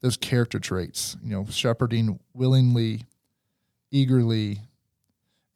those 0.00 0.16
character 0.16 0.60
traits, 0.60 1.16
you 1.24 1.30
know, 1.34 1.44
shepherding 1.50 2.20
willingly, 2.32 3.02
eagerly, 3.90 4.60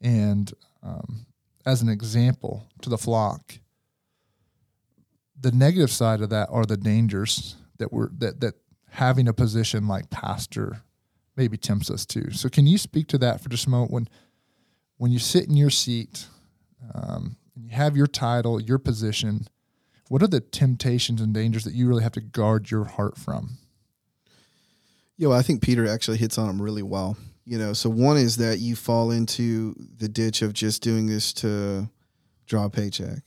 and 0.01 0.51
um, 0.81 1.25
as 1.65 1.81
an 1.81 1.89
example 1.89 2.67
to 2.81 2.89
the 2.89 2.97
flock, 2.97 3.59
the 5.39 5.51
negative 5.51 5.91
side 5.91 6.21
of 6.21 6.29
that 6.29 6.49
are 6.51 6.65
the 6.65 6.77
dangers 6.77 7.55
that 7.77 7.91
we're 7.91 8.09
that 8.17 8.39
that 8.41 8.55
having 8.89 9.27
a 9.27 9.33
position 9.33 9.87
like 9.87 10.09
pastor 10.09 10.83
maybe 11.35 11.57
tempts 11.57 11.89
us 11.89 12.05
to. 12.05 12.31
So 12.31 12.47
can 12.47 12.67
you 12.67 12.77
speak 12.77 13.07
to 13.07 13.17
that 13.19 13.41
for 13.41 13.49
just 13.49 13.65
a 13.65 13.69
moment 13.69 13.91
when 13.91 14.09
when 14.97 15.11
you 15.11 15.19
sit 15.19 15.47
in 15.47 15.55
your 15.55 15.69
seat, 15.69 16.27
um, 16.93 17.35
and 17.55 17.65
you 17.65 17.71
have 17.71 17.97
your 17.97 18.07
title, 18.07 18.61
your 18.61 18.77
position, 18.77 19.47
what 20.09 20.21
are 20.21 20.27
the 20.27 20.39
temptations 20.39 21.21
and 21.21 21.33
dangers 21.33 21.63
that 21.63 21.73
you 21.73 21.87
really 21.87 22.03
have 22.03 22.11
to 22.13 22.21
guard 22.21 22.71
your 22.71 22.85
heart 22.85 23.17
from? 23.17 23.57
Yo, 25.17 25.31
I 25.31 25.41
think 25.41 25.61
Peter 25.61 25.87
actually 25.87 26.17
hits 26.17 26.37
on 26.37 26.47
them 26.47 26.61
really 26.61 26.83
well. 26.83 27.17
You 27.45 27.57
know, 27.57 27.73
so 27.73 27.89
one 27.89 28.17
is 28.17 28.37
that 28.37 28.59
you 28.59 28.75
fall 28.75 29.11
into 29.11 29.75
the 29.97 30.07
ditch 30.07 30.41
of 30.41 30.53
just 30.53 30.81
doing 30.81 31.07
this 31.07 31.33
to 31.33 31.89
draw 32.45 32.65
a 32.65 32.69
paycheck. 32.69 33.23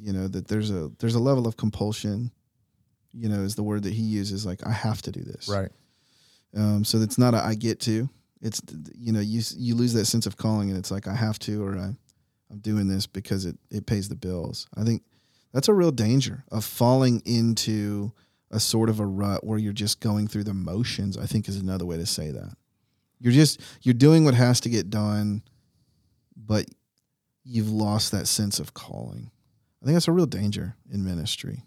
You 0.00 0.12
know, 0.12 0.28
that 0.28 0.48
there's 0.48 0.70
a 0.70 0.90
there's 0.98 1.14
a 1.14 1.20
level 1.20 1.46
of 1.46 1.56
compulsion, 1.56 2.30
you 3.12 3.28
know, 3.28 3.40
is 3.40 3.56
the 3.56 3.62
word 3.62 3.82
that 3.82 3.92
he 3.92 4.02
uses, 4.02 4.46
like 4.46 4.66
I 4.66 4.72
have 4.72 5.02
to 5.02 5.12
do 5.12 5.22
this. 5.22 5.48
Right. 5.48 5.70
Um, 6.56 6.84
so 6.84 6.98
it's 6.98 7.18
not 7.18 7.34
a 7.34 7.38
I 7.44 7.54
get 7.54 7.80
to. 7.80 8.08
It's 8.40 8.62
you 8.96 9.12
know 9.12 9.20
you 9.20 9.42
you 9.56 9.74
lose 9.74 9.92
that 9.94 10.06
sense 10.06 10.26
of 10.26 10.36
calling, 10.36 10.70
and 10.70 10.78
it's 10.78 10.90
like 10.90 11.06
I 11.08 11.14
have 11.14 11.38
to, 11.40 11.62
or 11.62 11.76
I, 11.76 11.94
I'm 12.50 12.58
doing 12.60 12.88
this 12.88 13.06
because 13.06 13.44
it 13.44 13.56
it 13.70 13.86
pays 13.86 14.08
the 14.08 14.14
bills. 14.16 14.66
I 14.76 14.84
think 14.84 15.02
that's 15.52 15.68
a 15.68 15.74
real 15.74 15.90
danger 15.90 16.44
of 16.50 16.64
falling 16.64 17.20
into 17.26 18.12
a 18.50 18.60
sort 18.60 18.88
of 18.88 19.00
a 19.00 19.06
rut 19.06 19.44
where 19.44 19.58
you're 19.58 19.72
just 19.72 20.00
going 20.00 20.28
through 20.28 20.44
the 20.44 20.54
motions. 20.54 21.18
I 21.18 21.26
think 21.26 21.48
is 21.48 21.56
another 21.56 21.84
way 21.84 21.96
to 21.96 22.06
say 22.06 22.30
that. 22.30 22.56
You're 23.20 23.32
just 23.32 23.60
you're 23.82 23.94
doing 23.94 24.24
what 24.24 24.34
has 24.34 24.60
to 24.60 24.68
get 24.68 24.90
done, 24.90 25.42
but 26.36 26.66
you've 27.44 27.70
lost 27.70 28.12
that 28.12 28.26
sense 28.28 28.58
of 28.60 28.74
calling. 28.74 29.30
I 29.82 29.84
think 29.86 29.94
that's 29.94 30.08
a 30.08 30.12
real 30.12 30.26
danger 30.26 30.76
in 30.90 31.04
ministry. 31.04 31.64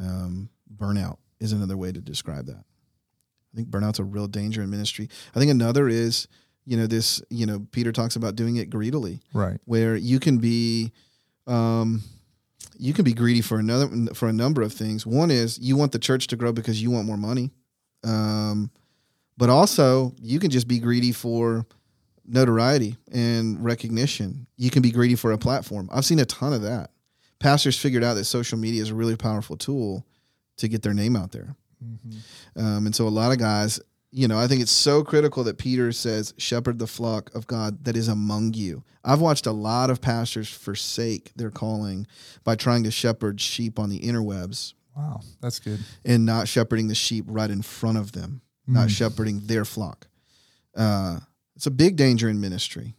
Um, 0.00 0.48
burnout 0.74 1.18
is 1.40 1.52
another 1.52 1.76
way 1.76 1.92
to 1.92 2.00
describe 2.00 2.46
that. 2.46 2.64
I 3.52 3.56
think 3.56 3.68
burnout's 3.68 3.98
a 3.98 4.04
real 4.04 4.26
danger 4.26 4.62
in 4.62 4.70
ministry. 4.70 5.08
I 5.34 5.38
think 5.38 5.50
another 5.50 5.88
is, 5.88 6.26
you 6.64 6.76
know, 6.76 6.86
this, 6.86 7.22
you 7.30 7.46
know, 7.46 7.66
Peter 7.70 7.92
talks 7.92 8.16
about 8.16 8.34
doing 8.34 8.56
it 8.56 8.70
greedily, 8.70 9.20
Right. 9.32 9.60
where 9.66 9.94
you 9.94 10.18
can 10.18 10.38
be, 10.38 10.90
um, 11.46 12.02
you 12.76 12.92
can 12.92 13.04
be 13.04 13.12
greedy 13.12 13.40
for 13.42 13.58
another 13.60 13.88
for 14.14 14.28
a 14.28 14.32
number 14.32 14.62
of 14.62 14.72
things. 14.72 15.06
One 15.06 15.30
is 15.30 15.58
you 15.58 15.76
want 15.76 15.92
the 15.92 15.98
church 16.00 16.26
to 16.28 16.36
grow 16.36 16.52
because 16.52 16.82
you 16.82 16.90
want 16.90 17.06
more 17.06 17.16
money, 17.18 17.52
um, 18.02 18.70
but 19.36 19.50
also 19.50 20.14
you 20.20 20.38
can 20.38 20.50
just 20.50 20.68
be 20.68 20.78
greedy 20.78 21.12
for 21.12 21.66
notoriety 22.26 22.96
and 23.12 23.62
recognition. 23.64 24.46
You 24.56 24.70
can 24.70 24.82
be 24.82 24.90
greedy 24.90 25.14
for 25.14 25.32
a 25.32 25.38
platform. 25.38 25.88
I've 25.92 26.04
seen 26.04 26.18
a 26.20 26.24
ton 26.24 26.52
of 26.52 26.62
that. 26.62 26.90
Pastors 27.38 27.78
figured 27.78 28.02
out 28.04 28.14
that 28.14 28.24
social 28.24 28.58
media 28.58 28.80
is 28.82 28.90
a 28.90 28.94
really 28.94 29.16
powerful 29.16 29.56
tool 29.56 30.06
to 30.56 30.68
get 30.68 30.82
their 30.82 30.94
name 30.94 31.16
out 31.16 31.32
there. 31.32 31.54
Um, 32.56 32.86
and 32.86 32.94
so 32.94 33.06
a 33.06 33.10
lot 33.10 33.32
of 33.32 33.38
guys, 33.38 33.78
you 34.10 34.26
know, 34.28 34.38
I 34.38 34.46
think 34.46 34.62
it's 34.62 34.70
so 34.70 35.02
critical 35.04 35.44
that 35.44 35.58
Peter 35.58 35.92
says, 35.92 36.32
shepherd 36.38 36.78
the 36.78 36.86
flock 36.86 37.34
of 37.34 37.46
God 37.46 37.84
that 37.84 37.96
is 37.96 38.08
among 38.08 38.54
you. 38.54 38.84
I've 39.04 39.20
watched 39.20 39.44
a 39.46 39.52
lot 39.52 39.90
of 39.90 40.00
pastors 40.00 40.48
forsake 40.48 41.32
their 41.36 41.50
calling 41.50 42.06
by 42.44 42.54
trying 42.54 42.84
to 42.84 42.90
shepherd 42.90 43.40
sheep 43.40 43.78
on 43.78 43.90
the 43.90 44.00
interwebs 44.00 44.72
Wow. 44.96 45.20
That's 45.42 45.58
good. 45.58 45.80
and 46.04 46.24
not 46.24 46.46
shepherding 46.48 46.86
the 46.88 46.94
sheep 46.94 47.24
right 47.28 47.50
in 47.50 47.60
front 47.60 47.98
of 47.98 48.12
them, 48.12 48.40
not 48.66 48.90
shepherding 48.90 49.40
their 49.46 49.64
flock. 49.64 50.06
Uh, 50.74 51.20
it's 51.56 51.66
a 51.66 51.70
big 51.70 51.96
danger 51.96 52.28
in 52.28 52.40
ministry. 52.40 52.94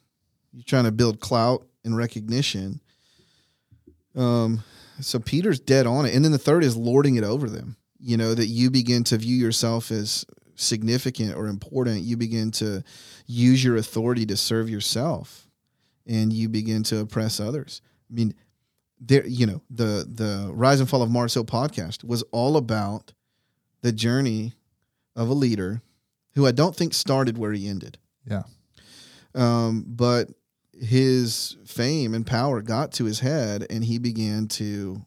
You're 0.54 0.64
trying 0.64 0.86
to 0.86 0.92
build 0.92 1.20
clout 1.20 1.68
and 1.84 1.98
recognition. 1.98 2.80
Um, 4.16 4.64
so 5.02 5.20
Peter's 5.20 5.60
dead 5.60 5.86
on 5.86 6.06
it. 6.06 6.16
And 6.16 6.24
then 6.24 6.32
the 6.32 6.38
third 6.38 6.64
is 6.64 6.78
lording 6.78 7.16
it 7.16 7.24
over 7.24 7.50
them. 7.50 7.76
You 8.00 8.18
know, 8.18 8.34
that 8.34 8.48
you 8.48 8.70
begin 8.70 9.04
to 9.06 9.18
view 9.18 9.36
yourself 9.36 9.92
as 9.92 10.26
significant 10.56 11.36
or 11.36 11.48
important. 11.48 12.02
You 12.02 12.18
begin 12.18 12.52
to 12.52 12.84
use 13.26 13.64
your 13.64 13.76
authority 13.76 14.26
to 14.28 14.38
serve 14.38 14.70
yourself 14.70 15.48
and 16.08 16.32
you 16.32 16.48
begin 16.50 16.84
to 16.84 17.00
oppress 17.00 17.40
others. 17.40 17.82
I 18.10 18.14
mean, 18.14 18.34
there, 19.00 19.26
you 19.26 19.46
know, 19.46 19.62
the 19.70 20.08
the 20.08 20.52
Rise 20.54 20.80
and 20.80 20.90
Fall 20.90 21.02
of 21.02 21.10
Mars 21.10 21.34
Hill 21.34 21.46
podcast 21.46 22.04
was 22.04 22.24
all 22.32 22.58
about 22.58 23.14
the 23.82 23.92
journey 23.92 24.54
of 25.16 25.30
a 25.30 25.34
leader 25.34 25.82
who 26.34 26.46
I 26.46 26.52
don't 26.52 26.76
think 26.76 26.94
started 26.94 27.38
where 27.38 27.54
he 27.54 27.68
ended. 27.68 27.98
Yeah. 28.30 28.44
Um, 29.34 29.86
but 29.88 30.30
his 30.74 31.56
fame 31.66 32.14
and 32.14 32.28
power 32.28 32.62
got 32.62 32.92
to 32.94 33.06
his 33.06 33.20
head 33.20 33.66
and 33.70 33.84
he 33.84 33.98
began 33.98 34.48
to 34.48 35.06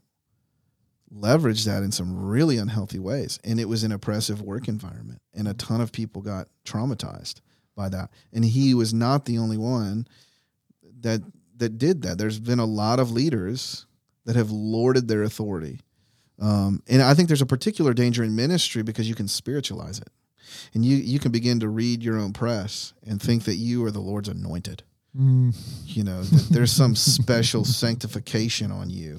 leverage 1.10 1.64
that 1.64 1.82
in 1.82 1.92
some 1.92 2.26
really 2.26 2.58
unhealthy 2.58 2.98
ways. 2.98 3.38
And 3.44 3.58
it 3.58 3.68
was 3.68 3.82
an 3.82 3.92
oppressive 3.92 4.42
work 4.42 4.68
environment. 4.68 5.20
And 5.34 5.48
a 5.48 5.54
ton 5.54 5.80
of 5.80 5.92
people 5.92 6.22
got 6.22 6.48
traumatized 6.64 7.40
by 7.76 7.88
that. 7.90 8.10
And 8.32 8.44
he 8.44 8.74
was 8.74 8.92
not 8.92 9.24
the 9.24 9.38
only 9.38 9.56
one 9.56 10.06
that 11.00 11.22
that 11.56 11.78
did 11.78 12.02
that. 12.02 12.18
There's 12.18 12.38
been 12.38 12.60
a 12.60 12.64
lot 12.64 13.00
of 13.00 13.10
leaders 13.10 13.86
that 14.24 14.36
have 14.36 14.50
lorded 14.50 15.08
their 15.08 15.22
authority. 15.22 15.80
Um, 16.40 16.82
and 16.88 17.02
I 17.02 17.14
think 17.14 17.28
there's 17.28 17.42
a 17.42 17.46
particular 17.46 17.92
danger 17.92 18.22
in 18.22 18.36
ministry 18.36 18.82
because 18.82 19.08
you 19.08 19.14
can 19.14 19.28
spiritualize 19.28 19.98
it. 19.98 20.08
And 20.74 20.84
you 20.84 20.96
you 20.96 21.18
can 21.18 21.32
begin 21.32 21.60
to 21.60 21.68
read 21.68 22.02
your 22.02 22.18
own 22.18 22.32
press 22.32 22.94
and 23.06 23.20
think 23.20 23.44
that 23.44 23.56
you 23.56 23.84
are 23.84 23.90
the 23.90 24.00
Lord's 24.00 24.28
anointed. 24.28 24.82
Mm. 25.18 25.54
You 25.84 26.04
know, 26.04 26.22
that 26.22 26.48
there's 26.50 26.72
some 26.72 26.94
special 26.96 27.64
sanctification 27.64 28.70
on 28.70 28.90
you. 28.90 29.18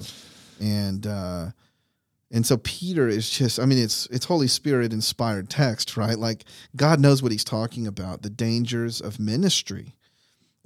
And 0.60 1.06
uh 1.06 1.50
and 2.32 2.46
so 2.46 2.56
Peter 2.58 3.08
is 3.08 3.28
just 3.30 3.60
I 3.60 3.66
mean 3.66 3.78
it's 3.78 4.06
it's 4.06 4.24
Holy 4.24 4.48
Spirit 4.48 4.92
inspired 4.92 5.50
text, 5.50 5.96
right? 5.96 6.18
Like 6.18 6.44
God 6.74 7.00
knows 7.00 7.22
what 7.22 7.32
he's 7.32 7.44
talking 7.44 7.86
about, 7.86 8.22
the 8.22 8.30
dangers 8.30 9.00
of 9.00 9.20
ministry. 9.20 9.94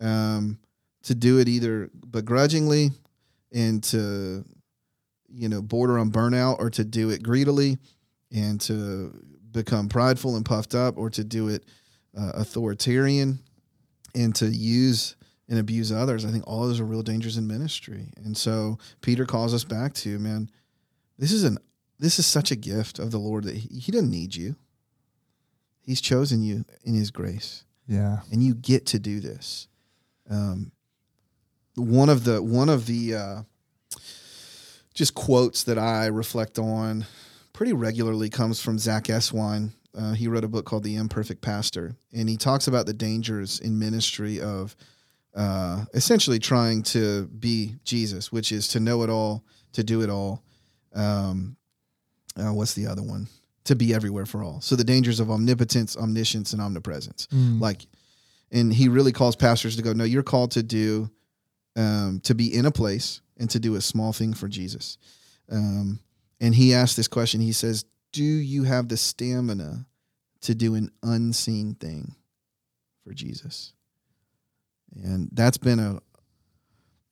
Um 0.01 0.59
to 1.03 1.15
do 1.15 1.39
it 1.39 1.49
either 1.49 1.91
begrudgingly 2.11 2.91
and 3.53 3.83
to 3.85 4.45
you 5.35 5.49
know 5.49 5.61
border 5.61 5.99
on 5.99 6.11
burnout 6.11 6.59
or 6.59 6.71
to 6.71 6.85
do 6.85 7.11
it 7.11 7.23
greedily 7.23 7.79
and 8.33 8.61
to 8.61 9.13
become 9.51 9.89
prideful 9.89 10.37
and 10.37 10.45
puffed 10.45 10.75
up 10.75 10.97
or 10.97 11.11
to 11.11 11.23
do 11.25 11.49
it 11.49 11.65
uh, 12.17 12.33
authoritarian 12.35 13.39
and 14.15 14.35
to 14.35 14.47
use 14.47 15.17
and 15.49 15.59
abuse 15.59 15.91
others 15.93 16.25
i 16.25 16.31
think 16.31 16.45
all 16.47 16.67
those 16.67 16.81
are 16.81 16.85
real 16.85 17.03
dangers 17.03 17.37
in 17.37 17.47
ministry 17.47 18.09
and 18.17 18.37
so 18.37 18.79
peter 19.01 19.25
calls 19.27 19.53
us 19.53 19.65
back 19.65 19.93
to 19.93 20.19
man 20.19 20.49
this 21.19 21.33
is 21.33 21.45
an 21.45 21.59
this 21.99 22.19
is 22.19 22.27
such 22.27 22.51
a 22.51 22.57
gift 22.57 22.99
of 22.99 23.11
the 23.11 23.19
lord 23.19 23.45
that 23.45 23.57
he, 23.57 23.79
he 23.79 23.93
doesn't 23.93 24.11
need 24.11 24.35
you 24.35 24.55
he's 25.83 26.01
chosen 26.01 26.43
you 26.43 26.65
in 26.85 26.95
his 26.95 27.11
grace 27.11 27.65
Yeah. 27.87 28.21
and 28.33 28.43
you 28.43 28.55
get 28.55 28.87
to 28.87 28.99
do 28.99 29.21
this. 29.21 29.69
Um, 30.31 30.73
one 31.77 32.09
of 32.09 32.25
the 32.25 32.43
one 32.43 32.69
of 32.71 32.87
the 32.87 33.15
uh, 33.15 33.43
just 34.95 35.15
quotes 35.15 35.65
that 35.65 35.79
I 35.79 36.07
reflect 36.07 36.59
on 36.59 37.05
pretty 37.53 37.73
regularly 37.73 38.31
comes 38.31 38.61
from 38.61 38.79
Zack 38.79 39.05
Eswine. 39.05 39.71
Uh, 39.97 40.13
he 40.13 40.27
wrote 40.27 40.45
a 40.45 40.49
book 40.49 40.65
called 40.65 40.83
The 40.83 40.97
Imperfect 40.97 41.41
Pastor, 41.41 41.95
and 42.13 42.29
he 42.29 42.37
talks 42.37 42.67
about 42.67 42.87
the 42.87 42.93
dangers 42.93 43.61
in 43.61 43.79
ministry 43.79 44.41
of 44.41 44.75
uh, 45.37 45.85
essentially 45.95 46.39
trying 46.39 46.83
to 46.83 47.27
be 47.27 47.75
Jesus, 47.85 48.33
which 48.33 48.51
is 48.53 48.69
to 48.69 48.81
know 48.81 49.03
it 49.03 49.11
all, 49.11 49.45
to 49.73 49.85
do 49.85 50.03
it 50.03 50.11
all. 50.11 50.43
Um, 50.95 51.57
uh, 52.37 52.53
what's 52.53 52.75
the 52.75 52.87
other 52.87 53.03
one? 53.03 53.29
To 53.65 53.75
be 53.77 53.95
everywhere 53.95 54.27
for 54.27 54.43
all. 54.43 54.61
So 54.61 54.77
the 54.77 54.85
dangers 54.85 55.21
of 55.21 55.31
omnipotence, 55.31 55.97
omniscience, 55.97 56.53
and 56.53 56.61
omnipresence 56.63 57.27
Mm. 57.33 57.61
like 57.61 57.87
and 58.53 58.73
he 58.73 58.89
really 58.89 59.11
calls 59.11 59.35
pastors 59.37 59.75
to 59.77 59.83
go 59.83 59.93
no 59.95 60.05
you're 60.05 60.23
called 60.23 60.51
to 60.53 60.63
do 60.63 61.11
um, 61.77 62.21
to 62.25 62.35
be 62.35 62.55
in 62.55 62.67
a 62.67 62.71
place 62.71 63.21
and 63.39 63.51
to 63.51 63.59
do 63.61 63.75
a 63.75 63.81
small 63.81 64.13
thing 64.13 64.35
for 64.35 64.49
jesus. 64.49 64.99
Um, 65.51 66.01
and 66.41 66.55
he 66.55 66.75
asked 66.75 66.97
this 66.97 67.09
question. 67.09 67.41
He 67.41 67.53
says 67.53 67.85
do 68.13 68.23
you 68.23 68.63
have 68.63 68.89
the 68.89 68.97
stamina 68.97 69.87
to 70.43 70.55
do 70.55 70.75
an 70.75 70.91
unseen 71.03 71.75
thing 71.75 72.15
for 73.03 73.13
jesus? 73.13 73.73
And 75.03 75.29
that's 75.33 75.59
been 75.59 75.79
a 75.81 76.01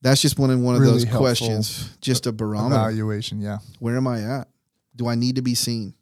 that's 0.01 0.21
just 0.21 0.37
one 0.37 0.49
of 0.49 0.59
one 0.59 0.75
of 0.75 0.81
Really 0.81 1.03
those 1.03 1.05
questions 1.05 1.95
just 2.01 2.27
a 2.27 2.31
barometer. 2.31 2.75
Evaluation. 2.75 3.39
Yeah. 3.41 3.57
where 3.79 3.97
am 3.97 4.07
i 4.07 4.21
at? 4.21 4.47
Do 4.95 5.07
i 5.07 5.15
need 5.15 5.35
to 5.37 5.41
be 5.41 5.55
seen? 5.55 5.93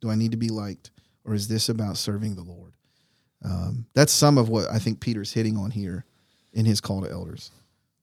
Do 0.00 0.10
i 0.10 0.14
need 0.14 0.30
to 0.32 0.36
be 0.36 0.48
liked? 0.48 0.90
Or 1.24 1.34
is 1.34 1.48
this 1.48 1.68
about 1.68 1.96
serving 1.98 2.36
the 2.36 2.42
lord? 2.42 2.72
Um, 3.44 3.86
that's 3.94 4.12
some 4.12 4.38
of 4.38 4.48
what 4.48 4.68
i 4.72 4.78
think 4.80 4.98
peter's 5.00 5.32
hitting 5.32 5.56
on 5.56 5.70
here 5.70 6.04
in 6.52 6.64
his 6.64 6.80
call 6.80 7.02
to 7.02 7.10
elders 7.10 7.52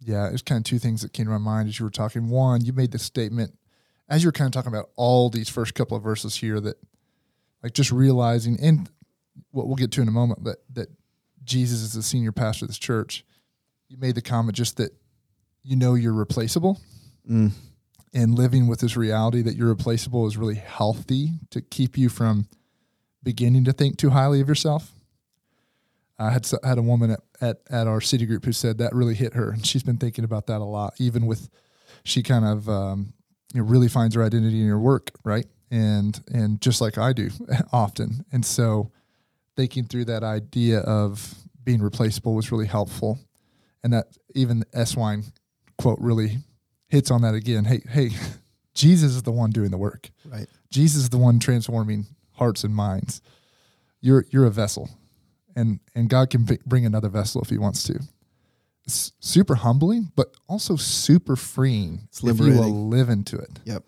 Yeah, 0.07 0.29
there's 0.29 0.43
kind 0.43 0.59
of 0.59 0.63
two 0.65 0.77
things 0.77 1.01
that 1.01 1.13
came 1.13 1.25
to 1.25 1.31
my 1.31 1.37
mind 1.39 1.67
as 1.67 1.79
you 1.79 1.85
were 1.85 1.89
talking. 1.91 2.29
One, 2.29 2.63
you 2.63 2.73
made 2.73 2.91
the 2.91 2.99
statement 2.99 3.57
as 4.07 4.21
you 4.23 4.27
were 4.27 4.31
kind 4.33 4.45
of 4.47 4.51
talking 4.53 4.71
about 4.71 4.89
all 4.95 5.29
these 5.31 5.49
first 5.49 5.73
couple 5.73 5.97
of 5.97 6.03
verses 6.03 6.35
here 6.35 6.59
that, 6.59 6.77
like, 7.63 7.73
just 7.73 7.91
realizing, 7.91 8.59
and 8.61 8.87
what 9.49 9.65
we'll 9.65 9.75
get 9.75 9.91
to 9.93 10.01
in 10.03 10.07
a 10.07 10.11
moment, 10.11 10.43
but 10.43 10.57
that 10.73 10.89
Jesus 11.43 11.81
is 11.81 11.93
the 11.93 12.03
senior 12.03 12.31
pastor 12.31 12.65
of 12.65 12.69
this 12.69 12.77
church. 12.77 13.25
You 13.87 13.97
made 13.97 14.13
the 14.13 14.21
comment 14.21 14.55
just 14.55 14.77
that 14.77 14.91
you 15.63 15.75
know 15.75 15.95
you're 15.95 16.13
replaceable, 16.13 16.79
Mm. 17.27 17.51
and 18.13 18.35
living 18.37 18.67
with 18.67 18.79
this 18.81 18.95
reality 18.95 19.41
that 19.41 19.55
you're 19.55 19.69
replaceable 19.69 20.27
is 20.27 20.37
really 20.37 20.53
healthy 20.55 21.39
to 21.49 21.59
keep 21.61 21.97
you 21.97 22.07
from 22.09 22.47
beginning 23.23 23.63
to 23.63 23.73
think 23.73 23.97
too 23.97 24.11
highly 24.11 24.39
of 24.39 24.47
yourself. 24.47 24.93
I 26.19 26.29
had 26.29 26.47
had 26.63 26.77
a 26.77 26.83
woman 26.83 27.09
at, 27.09 27.21
at, 27.41 27.61
at 27.69 27.87
our 27.87 28.01
city 28.01 28.25
group 28.25 28.45
who 28.45 28.51
said 28.51 28.77
that 28.79 28.93
really 28.93 29.15
hit 29.15 29.33
her, 29.33 29.51
and 29.51 29.65
she's 29.65 29.83
been 29.83 29.97
thinking 29.97 30.23
about 30.23 30.47
that 30.47 30.61
a 30.61 30.63
lot. 30.63 30.93
Even 30.99 31.25
with, 31.25 31.49
she 32.03 32.23
kind 32.23 32.45
of, 32.45 32.69
um, 32.69 33.13
you 33.53 33.61
know, 33.61 33.67
really 33.67 33.87
finds 33.87 34.15
her 34.15 34.23
identity 34.23 34.61
in 34.61 34.67
her 34.67 34.79
work, 34.79 35.11
right? 35.23 35.45
And 35.71 36.21
and 36.31 36.61
just 36.61 36.81
like 36.81 36.97
I 36.97 37.13
do 37.13 37.29
often. 37.73 38.25
And 38.31 38.45
so 38.45 38.91
thinking 39.55 39.85
through 39.85 40.05
that 40.05 40.23
idea 40.23 40.79
of 40.79 41.35
being 41.63 41.81
replaceable 41.81 42.35
was 42.35 42.51
really 42.51 42.67
helpful. 42.67 43.19
And 43.83 43.93
that 43.93 44.07
even 44.33 44.59
the 44.59 44.65
Eswine 44.67 45.31
quote 45.77 45.99
really 45.99 46.37
hits 46.87 47.11
on 47.11 47.21
that 47.21 47.33
again. 47.33 47.65
Hey, 47.65 47.81
hey, 47.89 48.09
Jesus 48.73 49.15
is 49.15 49.23
the 49.23 49.31
one 49.31 49.51
doing 49.51 49.71
the 49.71 49.77
work. 49.77 50.09
Right. 50.25 50.47
Jesus 50.69 51.03
is 51.03 51.09
the 51.09 51.17
one 51.17 51.39
transforming 51.39 52.05
hearts 52.33 52.63
and 52.63 52.75
minds. 52.75 53.21
You're 54.01 54.25
you're 54.29 54.45
a 54.45 54.51
vessel, 54.51 54.89
and 55.55 55.79
and 55.93 56.09
God 56.09 56.29
can 56.29 56.43
b- 56.43 56.59
bring 56.65 56.85
another 56.85 57.09
vessel 57.09 57.41
if 57.41 57.49
He 57.49 57.57
wants 57.57 57.83
to. 57.83 57.99
It's 58.85 59.13
super 59.19 59.55
humbling, 59.55 60.11
but 60.15 60.35
also 60.47 60.75
super 60.75 61.35
freeing 61.35 62.01
It's 62.05 62.23
if 62.23 62.39
you 62.39 62.53
will 62.53 62.87
live 62.87 63.09
into 63.09 63.35
it 63.37 63.59
Yep. 63.65 63.83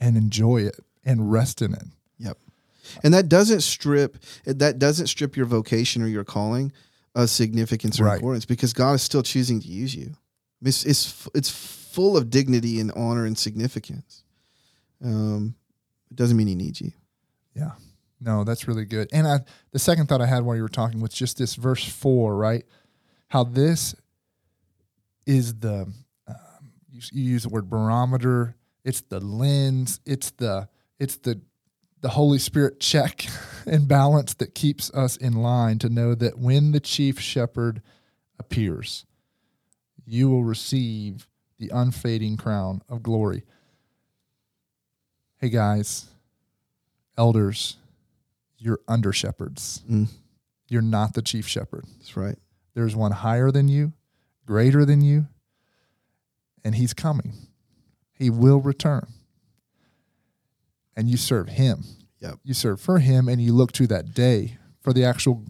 and 0.00 0.16
enjoy 0.16 0.62
it 0.62 0.80
and 1.04 1.30
rest 1.30 1.62
in 1.62 1.74
it. 1.74 1.84
Yep. 2.18 2.36
And 3.04 3.14
that 3.14 3.28
doesn't 3.28 3.60
strip 3.60 4.16
that 4.44 4.78
doesn't 4.78 5.06
strip 5.08 5.36
your 5.36 5.46
vocation 5.46 6.02
or 6.02 6.08
your 6.08 6.24
calling 6.24 6.72
of 7.14 7.30
significance 7.30 8.00
or 8.00 8.04
Right. 8.04 8.16
importance 8.16 8.44
because 8.44 8.72
God 8.72 8.94
is 8.94 9.02
still 9.02 9.22
choosing 9.22 9.60
to 9.60 9.68
use 9.68 9.94
you. 9.94 10.16
It's 10.62 10.84
it's 10.84 11.28
it's 11.34 11.50
full 11.50 12.16
of 12.16 12.28
dignity 12.30 12.80
and 12.80 12.90
honor 12.92 13.26
and 13.26 13.38
significance. 13.38 14.24
Um, 15.04 15.54
it 16.10 16.16
doesn't 16.16 16.36
mean 16.36 16.46
He 16.48 16.54
needs 16.54 16.80
you. 16.80 16.92
Yeah. 17.54 17.72
No, 18.20 18.44
that's 18.44 18.66
really 18.66 18.84
good. 18.84 19.08
And 19.12 19.26
I, 19.26 19.40
the 19.72 19.78
second 19.78 20.08
thought 20.08 20.20
I 20.20 20.26
had 20.26 20.42
while 20.42 20.56
you 20.56 20.62
were 20.62 20.68
talking 20.68 21.00
was 21.00 21.12
just 21.12 21.38
this 21.38 21.54
verse 21.54 21.84
four, 21.84 22.36
right? 22.36 22.64
How 23.28 23.44
this 23.44 23.94
is 25.26 25.56
the, 25.56 25.92
um, 26.26 26.72
you, 26.90 27.00
you 27.12 27.24
use 27.32 27.42
the 27.42 27.48
word 27.48 27.68
barometer. 27.68 28.56
It's 28.84 29.02
the 29.02 29.20
lens. 29.20 30.00
It's 30.06 30.30
the, 30.30 30.68
it's 30.98 31.16
the, 31.16 31.40
the 32.00 32.10
Holy 32.10 32.38
Spirit 32.38 32.80
check 32.80 33.26
and 33.66 33.86
balance 33.86 34.34
that 34.34 34.54
keeps 34.54 34.90
us 34.94 35.16
in 35.16 35.34
line 35.34 35.78
to 35.80 35.88
know 35.88 36.14
that 36.14 36.38
when 36.38 36.72
the 36.72 36.80
chief 36.80 37.20
shepherd 37.20 37.82
appears, 38.38 39.04
you 40.06 40.30
will 40.30 40.44
receive 40.44 41.28
the 41.58 41.70
unfading 41.70 42.36
crown 42.36 42.82
of 42.88 43.02
glory. 43.02 43.44
Hey 45.38 45.48
guys, 45.48 46.06
elders, 47.18 47.76
you're 48.58 48.80
under 48.88 49.12
shepherds. 49.12 49.82
Mm, 49.90 50.08
You're 50.68 50.82
not 50.82 51.14
the 51.14 51.22
chief 51.22 51.46
shepherd. 51.46 51.84
that's 51.98 52.16
right. 52.16 52.36
There's 52.74 52.94
one 52.96 53.12
higher 53.12 53.50
than 53.50 53.68
you, 53.68 53.92
greater 54.46 54.84
than 54.84 55.00
you, 55.00 55.26
and 56.64 56.74
he's 56.74 56.92
coming. 56.94 57.32
He 58.12 58.30
will 58.30 58.60
return. 58.60 59.06
And 60.96 61.08
you 61.08 61.16
serve 61.16 61.48
him. 61.48 61.84
Yep. 62.20 62.38
You 62.44 62.54
serve 62.54 62.80
for 62.80 62.98
him 62.98 63.28
and 63.28 63.40
you 63.40 63.52
look 63.52 63.72
to 63.72 63.86
that 63.88 64.14
day 64.14 64.56
for 64.80 64.92
the 64.92 65.04
actual 65.04 65.44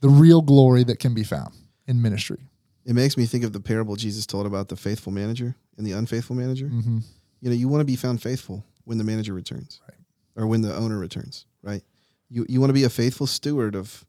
the 0.00 0.08
real 0.08 0.42
glory 0.42 0.84
that 0.84 0.98
can 1.00 1.14
be 1.14 1.24
found 1.24 1.54
in 1.86 2.00
ministry. 2.00 2.38
It 2.84 2.94
makes 2.94 3.16
me 3.16 3.26
think 3.26 3.42
of 3.42 3.52
the 3.52 3.60
parable 3.60 3.96
Jesus 3.96 4.26
told 4.26 4.46
about 4.46 4.68
the 4.68 4.76
faithful 4.76 5.12
manager 5.12 5.56
and 5.76 5.84
the 5.86 5.92
unfaithful 5.92 6.36
manager. 6.36 6.66
Mm-hmm. 6.66 6.98
You 7.40 7.50
know, 7.50 7.56
you 7.56 7.66
want 7.68 7.80
to 7.80 7.84
be 7.84 7.96
found 7.96 8.22
faithful 8.22 8.64
when 8.84 8.98
the 8.98 9.04
manager 9.04 9.32
returns, 9.34 9.80
Right. 9.88 9.98
or 10.36 10.46
when 10.46 10.60
the 10.62 10.74
owner 10.74 10.96
returns, 10.98 11.46
right? 11.62 11.82
You 12.28 12.46
you 12.48 12.60
want 12.60 12.70
to 12.70 12.74
be 12.74 12.84
a 12.84 12.90
faithful 12.90 13.26
steward 13.26 13.74
of 13.74 14.04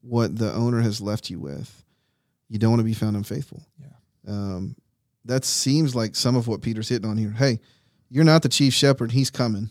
what 0.00 0.36
the 0.36 0.52
owner 0.52 0.80
has 0.80 1.00
left 1.00 1.30
you 1.30 1.38
with. 1.38 1.84
You 2.48 2.58
don't 2.58 2.70
want 2.70 2.80
to 2.80 2.84
be 2.84 2.94
found 2.94 3.16
unfaithful. 3.16 3.62
Yeah. 3.80 3.88
Um, 4.28 4.76
that 5.24 5.44
seems 5.44 5.94
like 5.94 6.14
some 6.14 6.36
of 6.36 6.46
what 6.46 6.62
Peter's 6.62 6.88
hitting 6.88 7.08
on 7.08 7.16
here. 7.16 7.30
Hey, 7.30 7.60
you're 8.08 8.24
not 8.24 8.42
the 8.42 8.48
chief 8.48 8.72
shepherd. 8.72 9.12
He's 9.12 9.30
coming. 9.30 9.70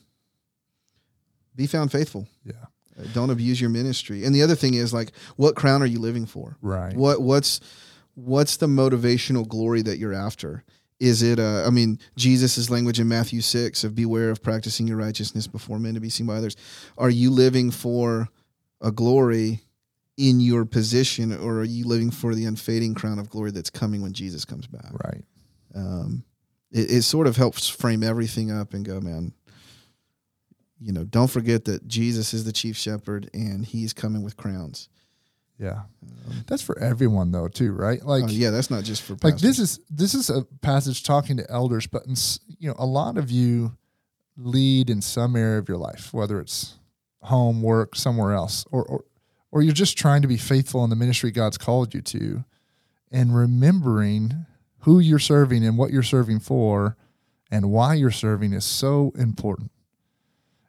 Be 1.55 1.67
found 1.67 1.91
faithful. 1.91 2.27
Yeah. 2.43 2.53
Uh, 2.99 3.03
Don't 3.13 3.29
abuse 3.29 3.61
your 3.61 3.69
ministry. 3.69 4.25
And 4.25 4.35
the 4.35 4.41
other 4.41 4.55
thing 4.55 4.73
is 4.73 4.93
like, 4.93 5.11
what 5.37 5.55
crown 5.55 5.81
are 5.81 5.85
you 5.85 5.99
living 5.99 6.25
for? 6.25 6.57
Right. 6.61 6.93
What 6.93 7.21
what's 7.21 7.61
what's 8.15 8.57
the 8.57 8.67
motivational 8.67 9.47
glory 9.47 9.81
that 9.83 9.97
you're 9.97 10.13
after? 10.13 10.63
Is 10.99 11.21
it 11.21 11.39
uh 11.39 11.63
I 11.65 11.69
mean 11.69 11.99
Jesus' 12.15 12.69
language 12.69 12.99
in 12.99 13.07
Matthew 13.07 13.41
6 13.41 13.83
of 13.83 13.95
beware 13.95 14.29
of 14.29 14.41
practicing 14.41 14.87
your 14.87 14.97
righteousness 14.97 15.47
before 15.47 15.79
men 15.79 15.93
to 15.93 15.99
be 15.99 16.09
seen 16.09 16.27
by 16.27 16.35
others. 16.35 16.55
Are 16.97 17.09
you 17.09 17.29
living 17.29 17.71
for 17.71 18.29
a 18.81 18.91
glory 18.91 19.61
in 20.17 20.39
your 20.39 20.63
position 20.63 21.37
or 21.37 21.59
are 21.59 21.63
you 21.65 21.85
living 21.85 22.11
for 22.11 22.33
the 22.33 22.45
unfading 22.45 22.95
crown 22.95 23.19
of 23.19 23.29
glory 23.29 23.51
that's 23.51 23.69
coming 23.69 24.01
when 24.01 24.13
Jesus 24.13 24.45
comes 24.45 24.67
back? 24.67 24.91
Right. 25.05 25.23
Um 25.75 26.23
it, 26.71 26.91
it 26.91 27.01
sort 27.03 27.27
of 27.27 27.37
helps 27.37 27.67
frame 27.67 28.03
everything 28.03 28.51
up 28.51 28.73
and 28.73 28.85
go, 28.85 28.99
man, 28.99 29.33
you 30.79 30.91
know, 30.91 31.03
don't 31.03 31.29
forget 31.29 31.65
that 31.65 31.87
Jesus 31.87 32.33
is 32.33 32.43
the 32.43 32.51
chief 32.51 32.75
shepherd 32.75 33.29
and 33.33 33.65
he's 33.65 33.93
coming 33.93 34.23
with 34.23 34.37
crowns. 34.37 34.89
Yeah. 35.57 35.83
That's 36.47 36.61
for 36.61 36.77
everyone 36.79 37.31
though, 37.31 37.47
too, 37.47 37.71
right? 37.71 38.03
Like 38.03 38.25
Oh, 38.25 38.27
yeah, 38.27 38.49
that's 38.49 38.69
not 38.69 38.83
just 38.83 39.01
for 39.01 39.15
like 39.23 39.37
this 39.37 39.59
is 39.59 39.79
this 39.89 40.13
is 40.13 40.29
a 40.29 40.43
passage 40.61 41.03
talking 41.03 41.37
to 41.37 41.49
elders 41.49 41.87
but 41.87 42.05
in, 42.05 42.15
you 42.59 42.69
know 42.69 42.75
a 42.77 42.85
lot 42.85 43.17
of 43.17 43.31
you 43.31 43.77
lead 44.37 44.89
in 44.89 45.01
some 45.01 45.35
area 45.35 45.59
of 45.59 45.69
your 45.69 45.77
life 45.77 46.13
whether 46.13 46.39
it's 46.39 46.75
home 47.21 47.61
work 47.61 47.95
somewhere 47.95 48.33
else 48.33 48.65
or 48.71 48.83
or, 48.85 49.05
or 49.51 49.61
you're 49.61 49.73
just 49.73 49.97
trying 49.97 50.21
to 50.21 50.27
be 50.27 50.37
faithful 50.37 50.83
in 50.83 50.89
the 50.89 50.95
ministry 50.95 51.31
god's 51.31 51.57
called 51.57 51.93
you 51.93 52.01
to 52.01 52.43
and 53.11 53.35
remembering 53.35 54.45
who 54.79 54.99
you're 54.99 55.19
serving 55.19 55.65
and 55.65 55.77
what 55.77 55.91
you're 55.91 56.03
serving 56.03 56.39
for 56.39 56.97
and 57.49 57.71
why 57.71 57.93
you're 57.93 58.11
serving 58.11 58.51
is 58.51 58.65
so 58.65 59.13
important 59.17 59.71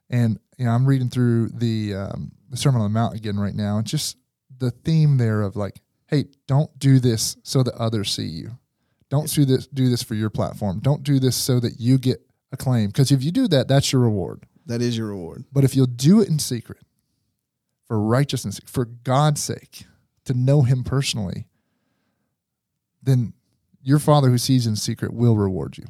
and 0.08 0.38
you 0.58 0.64
know 0.64 0.70
i'm 0.70 0.86
reading 0.86 1.08
through 1.10 1.48
the 1.48 1.92
um, 1.94 2.30
the 2.50 2.56
sermon 2.56 2.80
on 2.80 2.86
the 2.90 2.94
mount 2.94 3.16
again 3.16 3.38
right 3.38 3.54
now 3.54 3.78
and 3.78 3.86
just 3.86 4.16
the 4.58 4.70
theme 4.70 5.18
there 5.18 5.42
of 5.42 5.56
like 5.56 5.80
hey, 6.08 6.26
don't 6.46 6.78
do 6.78 7.00
this 7.00 7.36
so 7.42 7.64
that 7.64 7.74
others 7.74 8.12
see 8.12 8.26
you. 8.26 8.58
Don't 9.10 9.28
do 9.32 9.44
this 9.44 9.66
do 9.66 9.88
this 9.88 10.02
for 10.02 10.14
your 10.14 10.30
platform. 10.30 10.80
Don't 10.80 11.02
do 11.02 11.18
this 11.18 11.36
so 11.36 11.60
that 11.60 11.80
you 11.80 11.98
get 11.98 12.26
acclaim. 12.52 12.88
Because 12.88 13.12
if 13.12 13.22
you 13.22 13.30
do 13.30 13.48
that, 13.48 13.68
that's 13.68 13.92
your 13.92 14.02
reward. 14.02 14.46
That 14.66 14.82
is 14.82 14.96
your 14.96 15.08
reward. 15.08 15.44
But 15.52 15.64
if 15.64 15.76
you'll 15.76 15.86
do 15.86 16.20
it 16.20 16.28
in 16.28 16.38
secret, 16.38 16.78
for 17.86 18.00
righteousness, 18.00 18.60
for 18.66 18.84
God's 18.84 19.42
sake, 19.42 19.84
to 20.24 20.34
know 20.34 20.62
Him 20.62 20.82
personally, 20.82 21.46
then 23.02 23.32
your 23.80 24.00
Father 24.00 24.28
who 24.28 24.38
sees 24.38 24.66
in 24.66 24.74
secret 24.74 25.14
will 25.14 25.36
reward 25.36 25.78
you. 25.78 25.84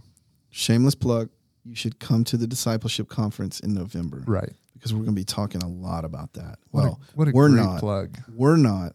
Shameless 0.50 0.94
plug. 0.94 1.30
You 1.64 1.74
should 1.74 1.98
come 1.98 2.22
to 2.24 2.36
the 2.36 2.46
discipleship 2.46 3.08
conference 3.08 3.58
in 3.60 3.74
November 3.74 4.22
Right. 4.26 4.52
Because 4.78 4.92
we're 4.92 5.04
going 5.04 5.14
to 5.14 5.20
be 5.20 5.24
talking 5.24 5.62
a 5.62 5.68
lot 5.68 6.04
about 6.04 6.32
that. 6.34 6.58
What 6.70 6.82
Well, 6.84 7.00
a, 7.02 7.16
what 7.16 7.28
a 7.28 7.30
we're 7.32 7.48
great 7.48 7.62
not. 7.62 7.80
plug. 7.80 8.18
we're 8.34 8.56
not. 8.56 8.94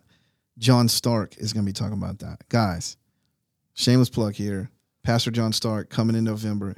John 0.57 0.87
Stark 0.87 1.37
is 1.37 1.53
going 1.53 1.65
to 1.65 1.69
be 1.69 1.73
talking 1.73 1.97
about 1.97 2.19
that. 2.19 2.47
Guys, 2.49 2.97
shameless 3.73 4.09
plug 4.09 4.33
here. 4.35 4.69
Pastor 5.03 5.31
John 5.31 5.53
Stark 5.53 5.89
coming 5.89 6.15
in 6.15 6.23
November. 6.23 6.75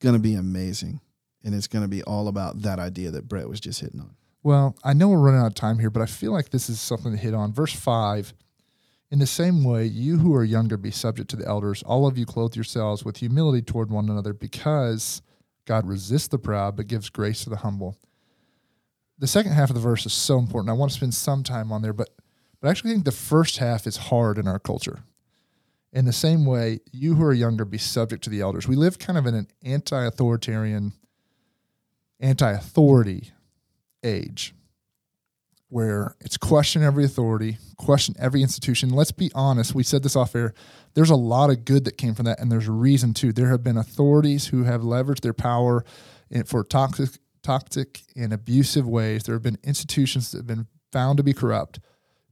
Going 0.00 0.14
to 0.14 0.20
be 0.20 0.34
amazing. 0.34 1.00
And 1.44 1.54
it's 1.54 1.66
going 1.66 1.82
to 1.82 1.88
be 1.88 2.02
all 2.02 2.28
about 2.28 2.62
that 2.62 2.78
idea 2.78 3.10
that 3.10 3.28
Brett 3.28 3.48
was 3.48 3.60
just 3.60 3.80
hitting 3.80 4.00
on. 4.00 4.14
Well, 4.42 4.76
I 4.84 4.92
know 4.92 5.08
we're 5.08 5.18
running 5.18 5.40
out 5.40 5.46
of 5.48 5.54
time 5.54 5.78
here, 5.78 5.90
but 5.90 6.02
I 6.02 6.06
feel 6.06 6.32
like 6.32 6.50
this 6.50 6.68
is 6.68 6.80
something 6.80 7.12
to 7.12 7.18
hit 7.18 7.34
on. 7.34 7.52
Verse 7.52 7.72
5 7.72 8.32
In 9.10 9.18
the 9.18 9.26
same 9.26 9.64
way, 9.64 9.84
you 9.86 10.18
who 10.18 10.34
are 10.34 10.44
younger 10.44 10.76
be 10.76 10.90
subject 10.92 11.30
to 11.30 11.36
the 11.36 11.46
elders. 11.46 11.82
All 11.84 12.06
of 12.06 12.16
you 12.18 12.26
clothe 12.26 12.54
yourselves 12.54 13.04
with 13.04 13.16
humility 13.16 13.62
toward 13.62 13.90
one 13.90 14.08
another, 14.08 14.32
because 14.32 15.22
God 15.68 15.86
resists 15.86 16.28
the 16.28 16.38
proud 16.38 16.76
but 16.76 16.86
gives 16.86 17.10
grace 17.10 17.44
to 17.44 17.50
the 17.50 17.56
humble. 17.56 17.98
The 19.18 19.26
second 19.26 19.52
half 19.52 19.68
of 19.68 19.74
the 19.74 19.82
verse 19.82 20.06
is 20.06 20.14
so 20.14 20.38
important. 20.38 20.70
I 20.70 20.72
want 20.72 20.90
to 20.90 20.96
spend 20.96 21.12
some 21.12 21.42
time 21.42 21.70
on 21.70 21.82
there, 21.82 21.92
but, 21.92 22.08
but 22.58 22.68
I 22.68 22.70
actually 22.70 22.92
think 22.92 23.04
the 23.04 23.12
first 23.12 23.58
half 23.58 23.86
is 23.86 23.98
hard 23.98 24.38
in 24.38 24.48
our 24.48 24.58
culture. 24.58 25.00
In 25.92 26.06
the 26.06 26.12
same 26.12 26.46
way, 26.46 26.80
you 26.90 27.16
who 27.16 27.22
are 27.22 27.34
younger 27.34 27.66
be 27.66 27.76
subject 27.76 28.24
to 28.24 28.30
the 28.30 28.40
elders. 28.40 28.66
We 28.66 28.76
live 28.76 28.98
kind 28.98 29.18
of 29.18 29.26
in 29.26 29.34
an 29.34 29.48
anti 29.62 30.06
authoritarian, 30.06 30.94
anti 32.18 32.50
authority 32.50 33.32
age 34.02 34.54
where 35.68 36.16
it's 36.20 36.36
question 36.36 36.82
every 36.82 37.04
authority, 37.04 37.58
question 37.76 38.14
every 38.18 38.42
institution. 38.42 38.90
Let's 38.90 39.12
be 39.12 39.30
honest, 39.34 39.74
we 39.74 39.82
said 39.82 40.02
this 40.02 40.16
off 40.16 40.34
air. 40.34 40.54
There's 40.94 41.10
a 41.10 41.16
lot 41.16 41.50
of 41.50 41.64
good 41.64 41.84
that 41.84 41.98
came 41.98 42.14
from 42.14 42.24
that, 42.24 42.40
and 42.40 42.50
there's 42.50 42.68
a 42.68 42.72
reason 42.72 43.12
too. 43.12 43.32
There 43.32 43.50
have 43.50 43.62
been 43.62 43.76
authorities 43.76 44.46
who 44.46 44.64
have 44.64 44.80
leveraged 44.80 45.20
their 45.20 45.34
power 45.34 45.84
for 46.46 46.64
toxic, 46.64 47.10
toxic 47.42 48.02
and 48.16 48.32
abusive 48.32 48.86
ways. 48.86 49.24
There 49.24 49.34
have 49.34 49.42
been 49.42 49.58
institutions 49.62 50.32
that 50.32 50.38
have 50.38 50.46
been 50.46 50.66
found 50.90 51.18
to 51.18 51.22
be 51.22 51.34
corrupt. 51.34 51.80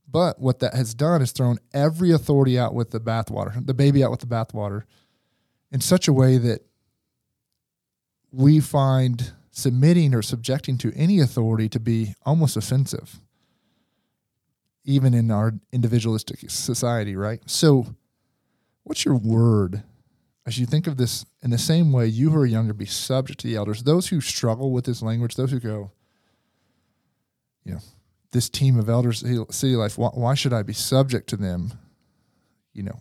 But 0.08 0.40
what 0.40 0.60
that 0.60 0.74
has 0.74 0.94
done 0.94 1.20
is 1.20 1.32
thrown 1.32 1.58
every 1.74 2.12
authority 2.12 2.58
out 2.58 2.74
with 2.74 2.90
the 2.90 3.00
bathwater, 3.00 3.64
the 3.66 3.74
baby 3.74 4.04
out 4.04 4.10
with 4.10 4.20
the 4.20 4.26
bathwater, 4.26 4.84
in 5.70 5.80
such 5.80 6.08
a 6.08 6.12
way 6.12 6.38
that 6.38 6.60
we 8.30 8.60
find 8.60 9.32
submitting 9.50 10.14
or 10.14 10.22
subjecting 10.22 10.78
to 10.78 10.92
any 10.94 11.18
authority 11.18 11.68
to 11.68 11.80
be 11.80 12.14
almost 12.24 12.56
offensive, 12.56 13.20
even 14.86 15.12
in 15.12 15.30
our 15.30 15.52
individualistic 15.72 16.48
society, 16.48 17.14
right? 17.14 17.40
So, 17.44 17.94
what's 18.84 19.04
your 19.04 19.16
word 19.16 19.82
as 20.46 20.58
you 20.58 20.64
think 20.64 20.86
of 20.86 20.96
this 20.96 21.26
in 21.42 21.50
the 21.50 21.58
same 21.58 21.90
way, 21.90 22.06
you 22.06 22.30
who 22.30 22.38
are 22.38 22.46
younger 22.46 22.72
be 22.72 22.86
subject 22.86 23.40
to 23.40 23.48
the 23.48 23.56
elders. 23.56 23.82
Those 23.82 24.08
who 24.08 24.20
struggle 24.20 24.70
with 24.70 24.84
this 24.84 25.02
language, 25.02 25.34
those 25.34 25.50
who 25.50 25.58
go, 25.58 25.90
you 27.64 27.72
know, 27.74 27.80
this 28.30 28.48
team 28.48 28.78
of 28.78 28.88
elders, 28.88 29.24
city 29.50 29.74
life, 29.74 29.98
why, 29.98 30.08
why 30.10 30.34
should 30.34 30.52
I 30.52 30.62
be 30.62 30.72
subject 30.72 31.28
to 31.30 31.36
them? 31.36 31.72
You 32.72 32.84
know, 32.84 33.00